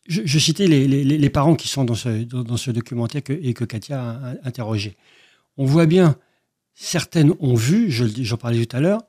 je, 0.09 0.38
citais 0.38 0.66
les, 0.66 1.31
parents 1.31 1.57
qui 1.57 1.69
sont 1.69 1.85
dans 1.85 1.95
ce, 1.95 2.71
documentaire 2.71 3.23
et 3.29 3.55
que 3.55 3.64
Katia 3.64 4.01
a 4.01 4.35
interrogé. 4.45 4.97
On 5.57 5.64
voit 5.64 5.87
bien, 5.87 6.16
certaines 6.75 7.35
ont 7.40 7.55
vu, 7.55 7.90
j'en 7.90 8.37
parlais 8.37 8.64
tout 8.64 8.77
à 8.77 8.81
l'heure, 8.81 9.03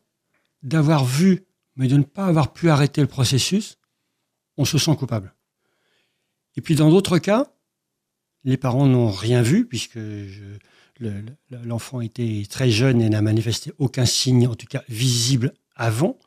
d'avoir 0.63 1.05
vu, 1.05 1.45
mais 1.75 1.88
de 1.88 1.97
ne 1.97 2.03
pas 2.03 2.25
avoir 2.25 2.53
pu 2.53 2.69
arrêter 2.69 3.01
le 3.01 3.07
processus, 3.07 3.77
on 4.57 4.65
se 4.65 4.77
sent 4.77 4.95
coupable. 4.95 5.33
Et 6.55 6.62
puis 6.62 6.75
dans 6.75 6.89
d'autres 6.89 7.19
cas, 7.19 7.45
les 8.43 8.57
parents 8.57 8.88
n'ont 8.88 9.12
rien 9.12 9.41
vu, 9.41 9.65
puisque 9.65 9.99
l'enfant 11.51 12.01
était 12.01 12.43
très 12.49 12.71
jeune 12.71 13.01
et 13.01 13.10
n'a 13.10 13.21
manifesté 13.21 13.71
aucun 13.77 14.05
signe, 14.05 14.47
en 14.47 14.55
tout 14.55 14.65
cas 14.65 14.83
visible, 14.89 15.53
avant. 15.75 16.17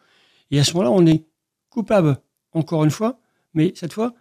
Et 0.51 0.61
à 0.61 0.65
ce 0.65 0.75
moment-là, 0.75 0.91
on 0.91 1.07
est 1.07 1.25
coupable, 1.71 2.19
encore 2.53 2.85
une 2.85 2.91
fois, 2.91 3.21
mais 3.55 3.73
cette 3.75 3.93
fois, 3.93 4.15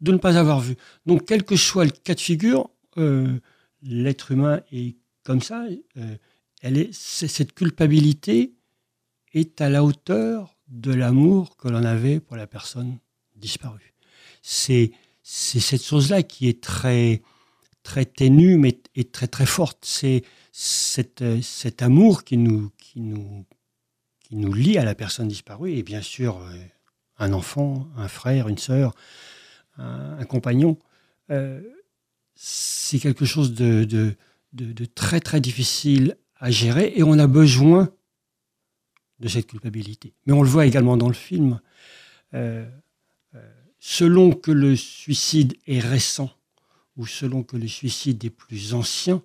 de 0.00 0.12
ne 0.12 0.18
pas 0.18 0.38
avoir 0.38 0.60
vu. 0.60 0.76
Donc, 1.06 1.26
quel 1.26 1.44
que 1.44 1.56
soit 1.56 1.84
le 1.84 1.90
cas 1.90 2.14
de 2.14 2.20
figure, 2.20 2.70
euh, 2.98 3.40
l'être 3.82 4.32
humain 4.32 4.60
est 4.72 4.96
comme 5.22 5.42
ça. 5.42 5.66
Euh, 5.96 6.86
cette 6.92 7.52
culpabilité 7.52 8.54
est 9.32 9.60
à 9.60 9.68
la 9.68 9.84
hauteur 9.84 10.56
de 10.68 10.92
l'amour 10.92 11.56
que 11.56 11.68
l'on 11.68 11.84
avait 11.84 12.20
pour 12.20 12.36
la 12.36 12.46
personne 12.46 12.98
disparue. 13.34 13.94
C'est 14.42 14.92
cette 15.22 15.82
chose-là 15.82 16.22
qui 16.22 16.48
est 16.48 16.62
très 16.62 17.22
très 17.82 18.04
ténue 18.04 18.56
mais 18.56 18.80
est 18.96 19.12
très 19.12 19.28
très 19.28 19.46
forte. 19.46 19.78
C'est 19.82 20.22
cet, 20.52 21.22
cet 21.42 21.82
amour 21.82 22.24
qui 22.24 22.36
nous 22.36 22.70
qui 22.78 23.00
nous 23.00 23.44
qui 24.20 24.36
nous 24.36 24.52
lie 24.52 24.78
à 24.78 24.84
la 24.84 24.94
personne 24.94 25.28
disparue 25.28 25.72
et 25.72 25.82
bien 25.82 26.02
sûr 26.02 26.38
euh, 26.38 26.56
un 27.18 27.32
enfant, 27.32 27.86
un 27.96 28.08
frère, 28.08 28.48
une 28.48 28.58
sœur, 28.58 28.94
un, 29.78 30.24
compagnon, 30.24 30.78
euh, 31.30 31.60
c'est 32.34 32.98
quelque 32.98 33.24
chose 33.24 33.54
de, 33.54 34.16
très 34.94 35.20
très 35.20 35.40
difficile 35.40 36.16
à 36.38 36.50
gérer 36.50 36.92
et 36.96 37.02
on 37.02 37.18
a 37.18 37.26
besoin 37.26 37.90
de 39.20 39.28
cette 39.28 39.46
culpabilité. 39.46 40.12
Mais 40.26 40.32
on 40.32 40.42
le 40.42 40.48
voit 40.48 40.66
également 40.66 40.96
dans 40.96 41.08
le 41.08 41.14
film. 41.14 41.60
Euh, 42.34 42.66
euh, 43.34 43.50
selon 43.78 44.32
que 44.32 44.50
le 44.50 44.76
suicide 44.76 45.54
est 45.66 45.80
récent 45.80 46.30
ou 46.96 47.06
selon 47.06 47.42
que 47.42 47.56
le 47.56 47.68
suicide 47.68 48.22
est 48.24 48.30
plus 48.30 48.74
ancien, 48.74 49.22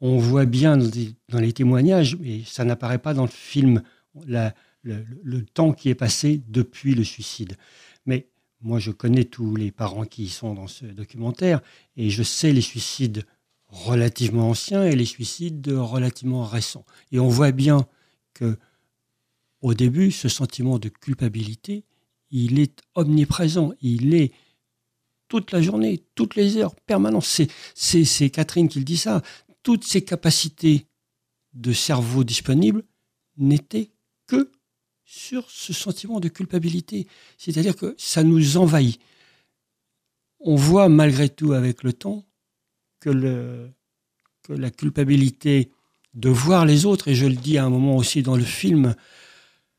on 0.00 0.18
voit 0.18 0.46
bien 0.46 0.76
dans, 0.76 1.38
les 1.38 1.52
témoignages, 1.52 2.16
mais 2.16 2.42
ça 2.44 2.64
n'apparaît 2.64 2.98
pas 2.98 3.14
dans 3.14 3.22
le 3.22 3.28
film, 3.28 3.82
le, 4.26 4.50
le, 4.82 5.44
temps 5.44 5.72
qui 5.72 5.90
est 5.90 5.94
passé 5.94 6.42
depuis 6.48 6.96
le 6.96 7.04
suicide. 7.04 7.56
Mais 8.04 8.26
moi, 8.62 8.78
je 8.78 8.90
connais 8.90 9.24
tous 9.24 9.56
les 9.56 9.72
parents 9.72 10.04
qui 10.04 10.28
sont 10.28 10.54
dans 10.54 10.68
ce 10.68 10.84
documentaire 10.84 11.60
et 11.96 12.10
je 12.10 12.22
sais 12.22 12.52
les 12.52 12.60
suicides 12.60 13.24
relativement 13.68 14.50
anciens 14.50 14.84
et 14.84 14.94
les 14.94 15.04
suicides 15.04 15.68
relativement 15.68 16.44
récents. 16.44 16.84
Et 17.10 17.18
on 17.18 17.28
voit 17.28 17.52
bien 17.52 17.86
que 18.34 18.58
au 19.62 19.74
début, 19.74 20.10
ce 20.10 20.28
sentiment 20.28 20.78
de 20.78 20.88
culpabilité, 20.88 21.84
il 22.30 22.58
est 22.58 22.80
omniprésent, 22.94 23.72
il 23.80 24.14
est 24.14 24.32
toute 25.28 25.52
la 25.52 25.62
journée, 25.62 26.04
toutes 26.14 26.34
les 26.36 26.56
heures, 26.56 26.74
permanent. 26.74 27.20
C'est 27.20 28.30
Catherine 28.30 28.68
qui 28.68 28.80
le 28.80 28.84
dit 28.84 28.96
ça. 28.96 29.22
Toutes 29.62 29.84
ces 29.84 30.04
capacités 30.04 30.86
de 31.54 31.72
cerveau 31.72 32.24
disponibles 32.24 32.84
n'étaient 33.36 33.90
que 34.26 34.50
sur 35.12 35.50
ce 35.50 35.74
sentiment 35.74 36.20
de 36.20 36.28
culpabilité. 36.28 37.06
C'est-à-dire 37.36 37.76
que 37.76 37.94
ça 37.98 38.24
nous 38.24 38.56
envahit. 38.56 38.98
On 40.40 40.56
voit 40.56 40.88
malgré 40.88 41.28
tout 41.28 41.52
avec 41.52 41.82
le 41.82 41.92
temps 41.92 42.24
que, 42.98 43.68
la 44.48 44.70
culpabilité 44.70 45.70
de 46.14 46.30
voir 46.30 46.64
les 46.64 46.86
autres, 46.86 47.08
et 47.08 47.14
je 47.14 47.26
le 47.26 47.34
dis 47.34 47.58
à 47.58 47.64
un 47.64 47.68
moment 47.68 47.96
aussi 47.96 48.22
dans 48.22 48.36
le 48.36 48.42
film, 48.42 48.94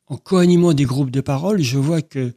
en 0.06 0.18
co-animant 0.18 0.74
des 0.74 0.86
groupes 0.86 1.12
de 1.12 1.22
parole, 1.22 1.64
je 1.64 1.80
vois 1.80 2.04
que 2.04 2.36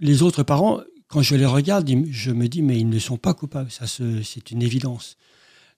les 0.00 0.22
autres 0.22 0.42
parents, 0.42 0.80
quand 1.06 1.22
je 1.22 1.36
les 1.36 1.46
regarde, 1.46 1.88
je 2.10 2.32
me 2.32 2.48
dis, 2.48 2.62
mais 2.62 2.76
ils 2.76 2.88
ne 2.88 2.98
sont 2.98 3.18
pas 3.18 3.34
coupables, 3.34 3.70
ça 3.70 3.86
c'est 3.86 4.50
une 4.50 4.62
évidence. 4.62 5.16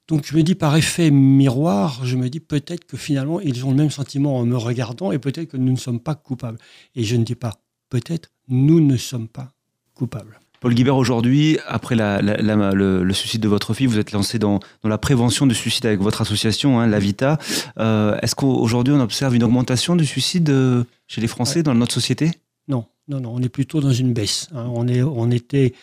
Donc 0.08 0.26
je 0.26 0.36
me 0.36 0.42
dis, 0.42 0.54
par 0.54 0.76
effet 0.76 1.10
miroir, 1.10 2.04
je 2.04 2.16
me 2.16 2.28
dis 2.28 2.40
peut-être 2.40 2.84
que 2.84 2.96
finalement, 2.96 3.40
ils 3.40 3.64
ont 3.64 3.70
le 3.70 3.76
même 3.76 3.90
sentiment 3.90 4.36
en 4.36 4.44
me 4.44 4.56
regardant 4.56 5.12
et 5.12 5.18
peut-être 5.18 5.50
que 5.52 5.56
nous 5.56 5.72
ne 5.72 5.78
sommes 5.78 6.00
pas 6.00 6.14
coupables. 6.14 6.58
Et 6.94 7.04
je 7.04 7.16
ne 7.16 7.24
dis 7.24 7.34
pas 7.34 7.54
peut-être, 7.88 8.30
nous 8.48 8.80
ne 8.80 8.96
sommes 8.96 9.28
pas 9.28 9.52
coupables. 9.94 10.40
Paul 10.64 10.72
Guibert, 10.72 10.96
aujourd'hui, 10.96 11.58
après 11.66 11.94
le, 11.94 13.12
suicide 13.12 13.42
de 13.42 13.48
votre 13.48 13.74
fille, 13.74 13.86
vous 13.86 13.98
êtes 13.98 14.12
lancé 14.12 14.38
dans, 14.38 14.60
la 14.82 14.96
prévention 14.96 15.46
du 15.46 15.54
suicide 15.54 15.84
avec 15.84 16.00
votre 16.00 16.22
association, 16.22 16.80
hein, 16.80 16.86
la 16.86 16.98
Vita. 16.98 17.38
Euh, 17.78 18.16
est-ce 18.22 18.34
qu'aujourd'hui, 18.34 18.94
on 18.94 19.00
observe 19.00 19.34
une 19.34 19.44
augmentation 19.44 19.94
du 19.94 20.06
suicide 20.06 20.48
euh, 20.48 20.84
chez 21.06 21.20
les 21.20 21.26
Français 21.26 21.62
dans 21.62 21.74
notre 21.74 21.92
société? 21.92 22.30
Non, 22.66 22.86
non, 23.08 23.20
non, 23.20 23.34
on 23.34 23.42
est 23.42 23.50
plutôt 23.50 23.82
dans 23.82 23.92
une 23.92 24.14
baisse. 24.14 24.48
Hein. 24.54 24.64
On, 24.72 24.88
est, 24.88 25.02
on, 25.02 25.30
était, 25.30 25.74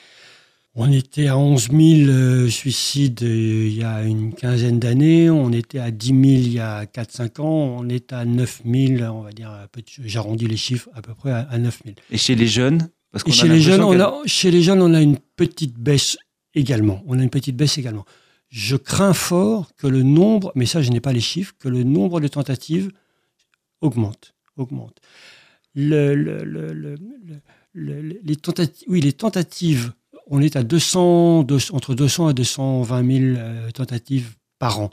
on 0.76 0.92
était 0.92 1.28
à 1.28 1.38
11 1.38 1.70
000 1.70 1.82
euh, 2.10 2.50
suicides 2.50 3.22
il 3.22 3.74
y 3.74 3.84
a 3.84 4.04
une 4.04 4.34
quinzaine 4.34 4.80
d'années, 4.80 5.30
on 5.30 5.52
était 5.52 5.80
à 5.80 5.92
10 5.92 6.08
000 6.08 6.20
il 6.22 6.54
y 6.54 6.60
a 6.60 6.86
4-5 6.86 7.42
ans, 7.42 7.78
on 7.80 7.90
est 7.90 8.14
à 8.14 8.26
9 8.26 8.62
000, 8.66 9.04
on 9.14 9.22
va 9.22 9.32
dire, 9.32 9.52
j'arrondis 10.04 10.48
les 10.48 10.58
chiffres 10.58 10.90
à 10.94 11.02
peu 11.02 11.14
près 11.14 11.32
à 11.32 11.58
9 11.58 11.82
000. 11.86 11.96
Et 12.12 12.18
chez 12.18 12.36
les 12.36 12.48
jeunes 12.48 12.90
chez, 13.28 13.48
les 13.48 13.62
jeunes, 13.62 13.82
on 13.82 14.00
a, 14.00 14.22
chez 14.26 14.52
les 14.52 14.62
jeunes, 14.62 14.82
on 14.82 14.94
a 14.94 15.02
une 15.02 15.18
petite 15.18 15.78
baisse 15.78 16.18
également. 16.54 17.04
On 17.08 17.20
a 17.20 17.24
une 17.24 17.30
petite 17.30 17.56
baisse 17.56 17.78
également. 17.78 18.06
Je 18.50 18.76
crains 18.76 19.14
fort 19.14 19.76
que 19.76 19.88
le 19.88 20.04
nombre, 20.04 20.52
mais 20.56 20.66
ça 20.66 20.82
je 20.82 20.92
n'ai 20.92 21.02
pas 21.02 21.14
les 21.14 21.22
chiffres, 21.22 21.54
que 21.60 21.70
le 21.70 21.84
nombre 21.84 22.20
de 22.20 22.28
tentatives 22.28 22.92
augmente. 23.82 24.34
augmente. 24.58 25.00
Le, 25.74 26.16
le, 26.16 26.96
les, 27.74 28.36
tentatives, 28.36 28.88
oui, 28.90 29.00
les 29.00 29.14
tentatives, 29.14 29.94
on 30.28 30.42
est 30.42 30.56
à 30.56 30.64
200, 30.64 31.48
entre 31.72 31.96
200 31.96 32.30
et 32.30 32.34
220 32.34 33.08
000 33.08 33.24
euh, 33.38 33.72
tentatives 33.72 34.36
par 34.60 34.80
an. 34.80 34.90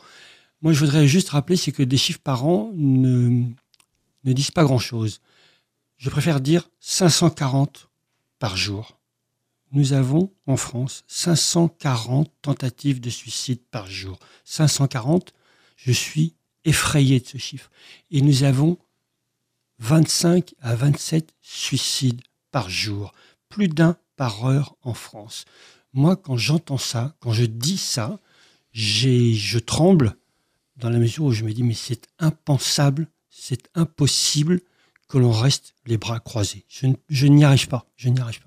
Moi, 0.62 0.72
je 0.72 0.80
voudrais 0.80 1.06
juste 1.06 1.30
rappeler, 1.30 1.56
c'est 1.56 1.72
que 1.72 1.82
des 1.82 1.96
chiffres 1.96 2.20
par 2.22 2.46
an 2.46 2.72
ne, 2.74 3.44
ne 4.24 4.32
disent 4.32 4.50
pas 4.50 4.64
grand-chose. 4.64 5.20
Je 5.96 6.10
préfère 6.10 6.40
dire 6.40 6.68
540 6.80 7.88
par 8.38 8.56
jour. 8.56 8.98
Nous 9.72 9.92
avons 9.92 10.32
en 10.46 10.56
France 10.56 11.04
540 11.08 12.30
tentatives 12.40 13.00
de 13.00 13.10
suicide 13.10 13.60
par 13.70 13.86
jour. 13.88 14.18
540, 14.44 15.34
je 15.76 15.92
suis 15.92 16.34
effrayé 16.64 17.20
de 17.20 17.26
ce 17.26 17.38
chiffre. 17.38 17.70
Et 18.10 18.22
nous 18.22 18.44
avons 18.44 18.78
25 19.80 20.54
à 20.60 20.74
27 20.74 21.34
suicides 21.42 22.22
par 22.50 22.70
jour, 22.70 23.12
plus 23.48 23.68
d'un 23.68 23.96
par 24.16 24.46
heure 24.46 24.76
en 24.82 24.94
France. 24.94 25.44
Moi, 25.92 26.16
quand 26.16 26.36
j'entends 26.36 26.78
ça, 26.78 27.14
quand 27.20 27.32
je 27.32 27.44
dis 27.44 27.78
ça, 27.78 28.18
je 28.72 29.58
tremble 29.58 30.16
dans 30.78 30.90
la 30.90 30.98
mesure 30.98 31.24
où 31.24 31.32
je 31.32 31.44
me 31.44 31.52
dis, 31.52 31.62
mais 31.62 31.74
c'est 31.74 32.06
impensable, 32.18 33.08
c'est 33.30 33.68
impossible 33.74 34.60
que 35.08 35.18
l'on 35.18 35.32
reste 35.32 35.74
les 35.86 35.96
bras 35.96 36.20
croisés. 36.20 36.64
Je, 36.68 37.26
n'y 37.26 37.44
arrive 37.44 37.68
pas. 37.68 37.86
Je 37.96 38.08
n'y 38.08 38.20
arrive 38.20 38.40
pas. 38.40 38.46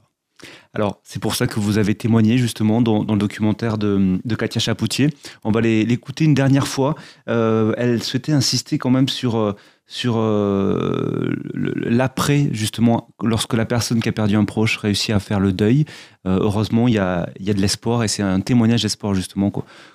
Alors, 0.73 0.99
c'est 1.03 1.19
pour 1.19 1.35
ça 1.35 1.45
que 1.45 1.59
vous 1.59 1.77
avez 1.77 1.93
témoigné 1.95 2.37
justement 2.37 2.81
dans, 2.81 3.03
le 3.03 3.17
documentaire 3.17 3.77
de, 3.77 4.19
Katia 4.37 4.61
Chapoutier. 4.61 5.09
On 5.43 5.51
va 5.51 5.61
l'écouter 5.61 6.23
une 6.23 6.33
dernière 6.33 6.67
fois. 6.67 6.95
Euh, 7.27 7.73
elle 7.77 8.01
souhaitait 8.01 8.31
insister 8.31 8.77
quand 8.77 8.89
même 8.89 9.09
sur, 9.09 9.37
euh, 9.37 9.55
sur 9.91 10.19
euh, 10.19 11.29
l'après, 11.53 12.47
justement, 12.53 13.09
lorsque 13.21 13.53
la 13.53 13.65
personne 13.65 13.99
qui 13.99 14.07
a 14.07 14.13
perdu 14.13 14.37
un 14.37 14.45
proche 14.45 14.77
réussit 14.77 15.13
à 15.13 15.19
faire 15.19 15.41
le 15.41 15.51
deuil. 15.51 15.83
heureusement, 16.25 16.87
il 16.87 16.93
y 16.93 16.97
a, 16.97 17.27
y 17.41 17.49
a, 17.49 17.53
de 17.53 17.59
l'espoir 17.59 18.01
et 18.01 18.07
c'est 18.07 18.23
un 18.23 18.39
témoignage 18.39 18.83
d'espoir 18.83 19.13
justement 19.13 19.51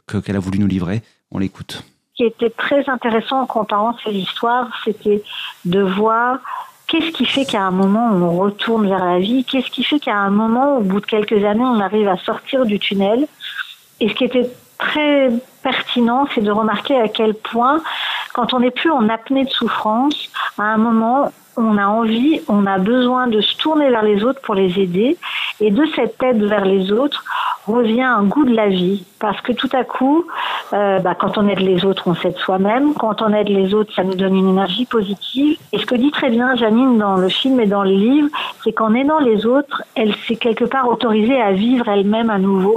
qu'elle 0.06 0.36
a 0.36 0.38
voulu 0.38 0.58
nous 0.58 0.66
livrer. 0.66 1.00
On 1.30 1.38
l'écoute 1.38 1.82
qui 2.16 2.24
était 2.24 2.50
très 2.50 2.88
intéressant 2.88 3.42
en 3.42 3.46
comparant 3.46 3.94
ces 4.02 4.10
histoires, 4.10 4.68
c'était 4.84 5.22
de 5.66 5.80
voir 5.80 6.38
qu'est-ce 6.86 7.10
qui 7.10 7.26
fait 7.26 7.44
qu'à 7.44 7.62
un 7.62 7.70
moment 7.70 8.10
on 8.10 8.38
retourne 8.38 8.88
vers 8.88 9.04
la 9.04 9.18
vie, 9.18 9.44
qu'est-ce 9.44 9.70
qui 9.70 9.84
fait 9.84 10.00
qu'à 10.00 10.16
un 10.16 10.30
moment, 10.30 10.78
au 10.78 10.80
bout 10.80 11.00
de 11.00 11.06
quelques 11.06 11.44
années, 11.44 11.64
on 11.64 11.78
arrive 11.78 12.08
à 12.08 12.16
sortir 12.16 12.64
du 12.64 12.78
tunnel. 12.78 13.26
Et 14.00 14.08
ce 14.08 14.14
qui 14.14 14.24
était 14.24 14.50
très 14.78 15.30
pertinent, 15.62 16.26
c'est 16.34 16.42
de 16.42 16.50
remarquer 16.50 17.00
à 17.00 17.08
quel 17.08 17.34
point, 17.34 17.82
quand 18.34 18.54
on 18.54 18.60
n'est 18.60 18.70
plus 18.70 18.90
en 18.90 19.08
apnée 19.08 19.44
de 19.44 19.50
souffrance, 19.50 20.28
à 20.58 20.64
un 20.64 20.76
moment, 20.76 21.32
on 21.56 21.78
a 21.78 21.86
envie, 21.86 22.40
on 22.48 22.66
a 22.66 22.78
besoin 22.78 23.26
de 23.28 23.40
se 23.40 23.56
tourner 23.56 23.88
vers 23.88 24.02
les 24.02 24.24
autres 24.24 24.40
pour 24.42 24.54
les 24.54 24.78
aider. 24.78 25.16
Et 25.60 25.70
de 25.70 25.86
cette 25.94 26.22
aide 26.22 26.42
vers 26.42 26.64
les 26.64 26.92
autres 26.92 27.24
revient 27.66 28.02
un 28.02 28.24
goût 28.24 28.44
de 28.44 28.54
la 28.54 28.68
vie. 28.68 29.04
Parce 29.18 29.40
que 29.40 29.52
tout 29.52 29.70
à 29.72 29.84
coup, 29.84 30.26
euh, 30.72 30.98
bah, 30.98 31.14
quand 31.14 31.38
on 31.38 31.48
aide 31.48 31.60
les 31.60 31.84
autres, 31.84 32.04
on 32.06 32.14
s'aide 32.14 32.36
soi-même. 32.36 32.94
Quand 32.94 33.22
on 33.22 33.32
aide 33.32 33.48
les 33.48 33.74
autres, 33.74 33.92
ça 33.94 34.04
nous 34.04 34.14
donne 34.14 34.36
une 34.36 34.50
énergie 34.50 34.84
positive. 34.84 35.58
Et 35.72 35.78
ce 35.78 35.86
que 35.86 35.94
dit 35.94 36.10
très 36.10 36.28
bien 36.28 36.54
Janine 36.56 36.98
dans 36.98 37.16
le 37.16 37.28
film 37.28 37.58
et 37.60 37.66
dans 37.66 37.82
le 37.82 37.90
livre, 37.90 38.28
c'est 38.62 38.72
qu'en 38.72 38.94
aidant 38.94 39.18
les 39.18 39.46
autres, 39.46 39.82
elle 39.94 40.14
s'est 40.28 40.36
quelque 40.36 40.64
part 40.64 40.88
autorisée 40.88 41.40
à 41.40 41.52
vivre 41.52 41.88
elle-même 41.88 42.30
à 42.30 42.38
nouveau. 42.38 42.76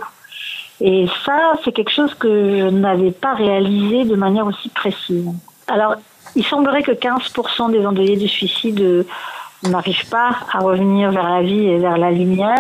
Et 0.82 1.08
ça, 1.26 1.54
c'est 1.63 1.72
quelque 1.72 1.92
chose 1.92 2.13
que 2.15 2.58
je 2.60 2.70
n'avais 2.70 3.12
pas 3.12 3.34
réalisé 3.34 4.06
de 4.06 4.15
manière 4.15 4.46
aussi 4.46 4.70
précise. 4.70 5.28
Alors, 5.68 5.96
il 6.36 6.46
semblerait 6.46 6.84
que 6.84 6.92
15% 6.92 7.72
des 7.72 7.86
endeuillés 7.86 8.18
du 8.18 8.28
suicide 8.28 8.80
euh, 8.82 9.04
n'arrivent 9.63 10.10
pas 10.10 10.32
à 10.54 10.60
revenir 10.60 11.12
vers 11.12 11.30
la 11.30 11.42
vie 11.42 11.65
et 11.68 11.78
vers 11.78 11.98
la 11.98 12.12
lumière. 12.12 12.60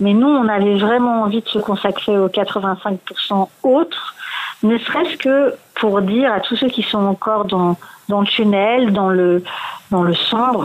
Mais 0.00 0.14
nous, 0.14 0.28
on 0.28 0.48
avait 0.48 0.76
vraiment 0.76 1.22
envie 1.22 1.42
de 1.42 1.48
se 1.48 1.58
consacrer 1.58 2.18
aux 2.18 2.28
85% 2.28 3.48
autres, 3.62 4.14
ne 4.62 4.76
serait-ce 4.78 5.16
que 5.16 5.54
pour 5.74 6.02
dire 6.02 6.32
à 6.32 6.40
tous 6.40 6.56
ceux 6.56 6.68
qui 6.68 6.82
sont 6.82 6.98
encore 6.98 7.46
dans, 7.46 7.76
le 8.08 8.26
tunnel, 8.26 8.92
dans 8.92 9.08
le, 9.08 9.42
dans 9.90 10.02
le 10.02 10.14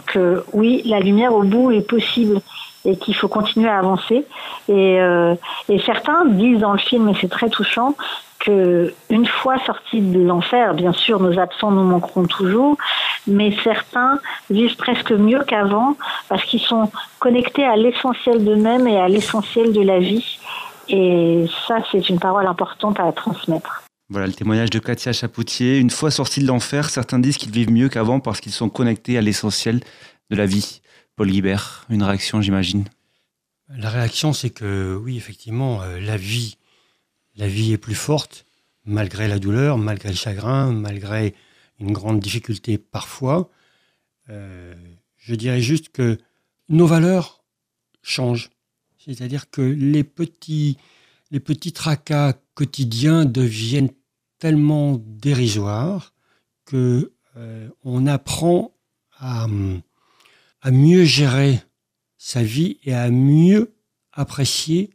que 0.06 0.44
oui, 0.54 0.82
la 0.86 1.00
lumière 1.00 1.34
au 1.34 1.44
bout 1.44 1.72
est 1.72 1.88
possible 1.88 2.42
et 2.86 2.98
qu'il 2.98 3.16
faut 3.16 3.28
continuer 3.28 3.70
à 3.70 3.80
avancer. 3.80 4.26
Et, 4.70 5.00
euh, 5.00 5.36
et 5.70 5.80
certains 5.80 6.26
disent 6.26 6.60
dans 6.60 6.74
le 6.74 6.80
film, 6.80 7.10
et 7.10 7.14
c'est 7.20 7.30
très 7.30 7.50
touchant, 7.50 7.96
que 8.40 8.94
une 9.10 9.26
fois 9.26 9.58
sortis 9.66 10.02
de 10.02 10.22
l'enfer, 10.22 10.74
bien 10.76 10.94
sûr, 10.94 11.20
nos 11.20 11.40
absents 11.40 11.72
nous 11.72 11.84
manqueront 11.84 12.26
toujours, 12.26 12.78
mais 13.28 13.56
certains 13.64 14.20
vivent 14.50 14.76
presque 14.76 15.12
mieux 15.12 15.44
qu'avant 15.48 15.96
parce 16.30 16.44
qu'ils 16.44 16.62
sont 16.62 16.92
connectés 17.20 17.66
à 17.66 17.76
l'essentiel 17.76 18.44
d'eux-mêmes 18.46 18.88
et 18.88 18.98
à 18.98 19.08
l'essentiel 19.08 19.74
de 19.74 19.82
la 19.82 20.00
vie. 20.00 20.40
Et 20.90 21.46
ça, 21.68 21.78
c'est 21.92 22.10
une 22.10 22.20
parole 22.20 22.46
importante 22.46 23.00
à 23.00 23.12
transmettre. 23.12 23.84
Voilà 24.10 24.28
le 24.28 24.34
témoignage 24.34 24.70
de 24.70 24.78
Katia 24.78 25.14
Chapoutier. 25.14 25.80
Une 25.80 25.90
fois 25.90 26.12
sortis 26.12 26.42
de 26.42 26.48
l'enfer, 26.48 26.92
certains 26.92 27.18
disent 27.18 27.38
qu'ils 27.38 27.52
vivent 27.52 27.72
mieux 27.72 27.90
qu'avant 27.90 28.20
parce 28.20 28.40
qu'ils 28.40 28.52
sont 28.52 28.70
connectés 28.70 29.18
à 29.18 29.22
l'essentiel 29.22 29.80
de 30.30 30.36
la 30.36 30.46
vie. 30.46 30.82
Paul 31.16 31.32
Guibert, 31.32 31.86
une 31.90 32.04
réaction, 32.04 32.42
j'imagine 32.42 32.86
La 33.70 33.90
réaction, 33.90 34.34
c'est 34.34 34.50
que 34.50 34.96
oui, 34.96 35.18
effectivement, 35.18 35.82
euh, 35.82 36.00
la 36.00 36.18
vie 36.18 36.58
la 37.36 37.48
vie 37.48 37.74
est 37.74 37.78
plus 37.78 37.96
forte, 37.96 38.46
malgré 38.86 39.28
la 39.28 39.40
douleur, 39.40 39.78
malgré 39.78 40.10
le 40.10 40.16
chagrin, 40.16 40.72
malgré 40.72 41.36
une 41.80 41.92
grande 41.92 42.20
difficulté 42.20 42.78
parfois. 42.78 43.50
Euh, 44.30 44.74
je 45.18 45.36
dirais 45.36 45.62
juste 45.62 45.90
que 45.90 46.18
nos 46.70 46.88
valeurs 46.88 47.44
changent. 48.02 48.52
C'est-à-dire 48.98 49.50
que 49.50 49.62
les 49.62 50.04
petits, 50.04 50.78
tracas 51.74 52.34
quotidiens 52.54 53.26
deviennent 53.26 53.92
tellement 54.40 54.98
dérisoires 55.00 56.14
que 56.66 57.12
euh, 57.38 57.70
on 57.84 58.08
apprend 58.08 58.74
à, 59.20 59.48
à 60.66 60.72
mieux 60.72 61.04
gérer 61.04 61.62
sa 62.18 62.42
vie 62.42 62.80
et 62.84 62.96
à 62.96 63.12
mieux 63.12 63.76
apprécier 64.12 64.90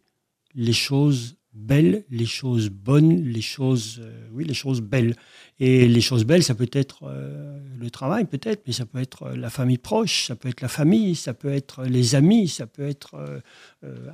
les 0.56 0.72
choses 0.72 1.36
belles, 1.52 2.04
les 2.10 2.26
choses 2.26 2.70
bonnes, 2.70 3.22
les 3.22 3.40
choses, 3.40 4.00
euh, 4.02 4.28
oui, 4.32 4.44
les 4.44 4.54
choses 4.54 4.80
belles. 4.80 5.14
Et 5.60 5.86
les 5.86 6.00
choses 6.00 6.24
belles, 6.24 6.42
ça 6.42 6.56
peut 6.56 6.68
être 6.72 7.04
euh, 7.04 7.60
le 7.78 7.88
travail, 7.88 8.24
peut-être, 8.24 8.64
mais 8.66 8.72
ça 8.72 8.84
peut 8.84 8.98
être 8.98 9.22
euh, 9.28 9.36
la 9.36 9.48
famille 9.48 9.78
proche, 9.78 10.26
ça 10.26 10.34
peut 10.34 10.48
être 10.48 10.60
la 10.60 10.66
famille, 10.66 11.14
ça 11.14 11.34
peut 11.34 11.52
être 11.52 11.84
les 11.84 12.16
amis, 12.16 12.48
ça 12.48 12.66
peut 12.66 12.88
être 12.88 13.40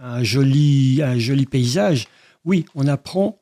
un 0.03 0.23
joli, 0.23 1.01
un 1.03 1.19
joli 1.19 1.47
paysage. 1.47 2.07
Oui, 2.45 2.67
on 2.75 2.87
apprend 2.87 3.41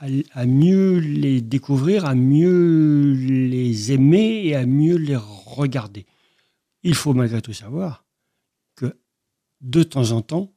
à, 0.00 0.08
à, 0.34 0.44
mieux 0.44 0.98
les 0.98 1.40
découvrir, 1.40 2.04
à 2.04 2.14
mieux 2.14 3.14
les 3.14 3.90
aimer 3.90 4.42
et 4.44 4.54
à 4.54 4.66
mieux 4.66 4.96
les 4.96 5.16
regarder. 5.16 6.04
Il 6.84 6.94
faut 6.94 7.14
malgré 7.14 7.42
tout 7.42 7.54
savoir 7.54 8.04
que 8.76 8.96
de 9.62 9.82
temps 9.82 10.12
en 10.12 10.22
temps, 10.22 10.52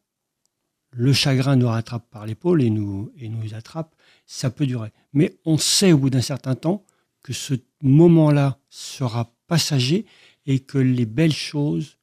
le 0.92 1.14
chagrin 1.14 1.56
nous 1.56 1.68
rattrape 1.68 2.10
par 2.10 2.26
l'épaule 2.26 2.62
et 2.62 2.70
nous, 2.70 3.12
et 3.18 3.30
nous 3.30 3.54
attrape, 3.54 3.96
ça 4.26 4.50
peut 4.50 4.66
durer. 4.66 4.92
Mais 5.14 5.38
on 5.46 5.58
sait 5.58 5.94
au 5.94 5.98
bout 5.98 6.10
d'un 6.10 6.22
certain 6.22 6.56
temps 6.56 6.86
que 7.24 7.34
ce 7.34 7.54
moment-là 7.82 8.60
sera 8.70 9.34
passager 9.48 10.06
et 10.46 10.60
que 10.60 10.78
les 10.78 11.06
belles 11.06 11.34
choses 11.34 11.98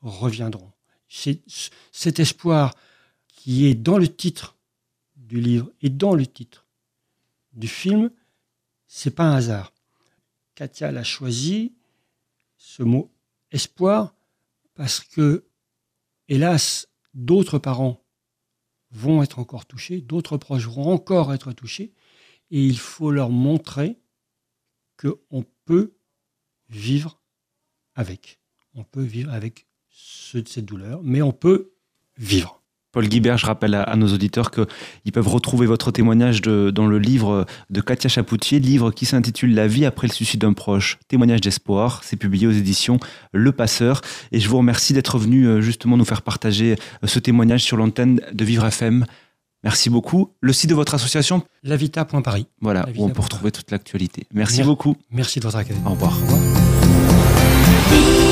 reviendront. 0.00 0.72
Cet 1.08 2.18
espoir 2.20 2.74
qui 3.28 3.66
est 3.66 3.74
dans 3.74 3.98
le 3.98 4.08
titre 4.08 4.56
du 5.16 5.40
livre 5.40 5.70
et 5.80 5.88
dans 5.88 6.14
le 6.14 6.26
titre 6.26 6.66
du 7.52 7.68
film, 7.68 8.10
c'est 8.86 9.14
pas 9.14 9.24
un 9.24 9.36
hasard. 9.36 9.72
Katia 10.54 10.90
l'a 10.90 11.04
choisi, 11.04 11.72
ce 12.56 12.82
mot 12.82 13.13
espoir, 13.54 14.14
parce 14.74 15.00
que, 15.00 15.46
hélas, 16.28 16.88
d'autres 17.14 17.58
parents 17.58 18.04
vont 18.90 19.22
être 19.22 19.38
encore 19.38 19.66
touchés, 19.66 20.00
d'autres 20.00 20.36
proches 20.36 20.66
vont 20.66 20.92
encore 20.92 21.32
être 21.32 21.52
touchés, 21.52 21.94
et 22.50 22.64
il 22.64 22.78
faut 22.78 23.10
leur 23.10 23.30
montrer 23.30 23.98
qu'on 24.98 25.44
peut 25.64 25.94
vivre 26.68 27.20
avec. 27.94 28.40
On 28.74 28.84
peut 28.84 29.02
vivre 29.02 29.32
avec 29.32 29.66
cette 29.90 30.58
douleur, 30.58 31.02
mais 31.02 31.22
on 31.22 31.32
peut 31.32 31.72
vivre. 32.16 32.63
Paul 32.94 33.08
Guibert, 33.08 33.38
je 33.38 33.46
rappelle 33.46 33.74
à, 33.74 33.96
nos 33.96 34.06
auditeurs 34.06 34.52
qu'ils 34.52 35.12
peuvent 35.12 35.26
retrouver 35.26 35.66
votre 35.66 35.90
témoignage 35.90 36.42
dans 36.42 36.86
le 36.86 36.98
livre 37.00 37.44
de 37.68 37.80
Katia 37.80 38.08
Chapoutier, 38.08 38.60
livre 38.60 38.92
qui 38.92 39.04
s'intitule 39.04 39.52
La 39.52 39.66
vie 39.66 39.84
après 39.84 40.06
le 40.06 40.12
suicide 40.12 40.42
d'un 40.42 40.52
proche, 40.52 40.98
témoignage 41.08 41.40
d'espoir. 41.40 42.02
C'est 42.04 42.14
publié 42.16 42.46
aux 42.46 42.52
éditions 42.52 43.00
Le 43.32 43.50
Passeur. 43.50 44.00
Et 44.30 44.38
je 44.38 44.48
vous 44.48 44.58
remercie 44.58 44.92
d'être 44.92 45.18
venu 45.18 45.46
euh, 45.46 45.60
justement 45.60 45.96
nous 45.96 46.04
faire 46.04 46.22
partager 46.22 46.76
euh, 47.02 47.08
ce 47.08 47.18
témoignage 47.18 47.64
sur 47.64 47.76
l'antenne 47.76 48.20
de 48.32 48.44
Vivre 48.44 48.64
FM. 48.64 49.04
Merci 49.64 49.90
beaucoup. 49.90 50.30
Le 50.40 50.52
site 50.52 50.70
de 50.70 50.76
votre 50.76 50.94
association? 50.94 51.42
Lavita.paris. 51.64 52.46
Voilà, 52.60 52.86
où 52.96 53.04
on 53.06 53.08
peut 53.08 53.22
retrouver 53.22 53.50
toute 53.50 53.72
l'actualité. 53.72 54.28
Merci, 54.32 54.62
beaucoup. 54.62 54.96
Merci 55.10 55.40
de 55.40 55.44
votre 55.46 55.56
accueil. 55.56 55.78
Au 55.84 55.90
revoir. 55.90 56.16
Au 56.16 56.26
revoir. 57.96 58.23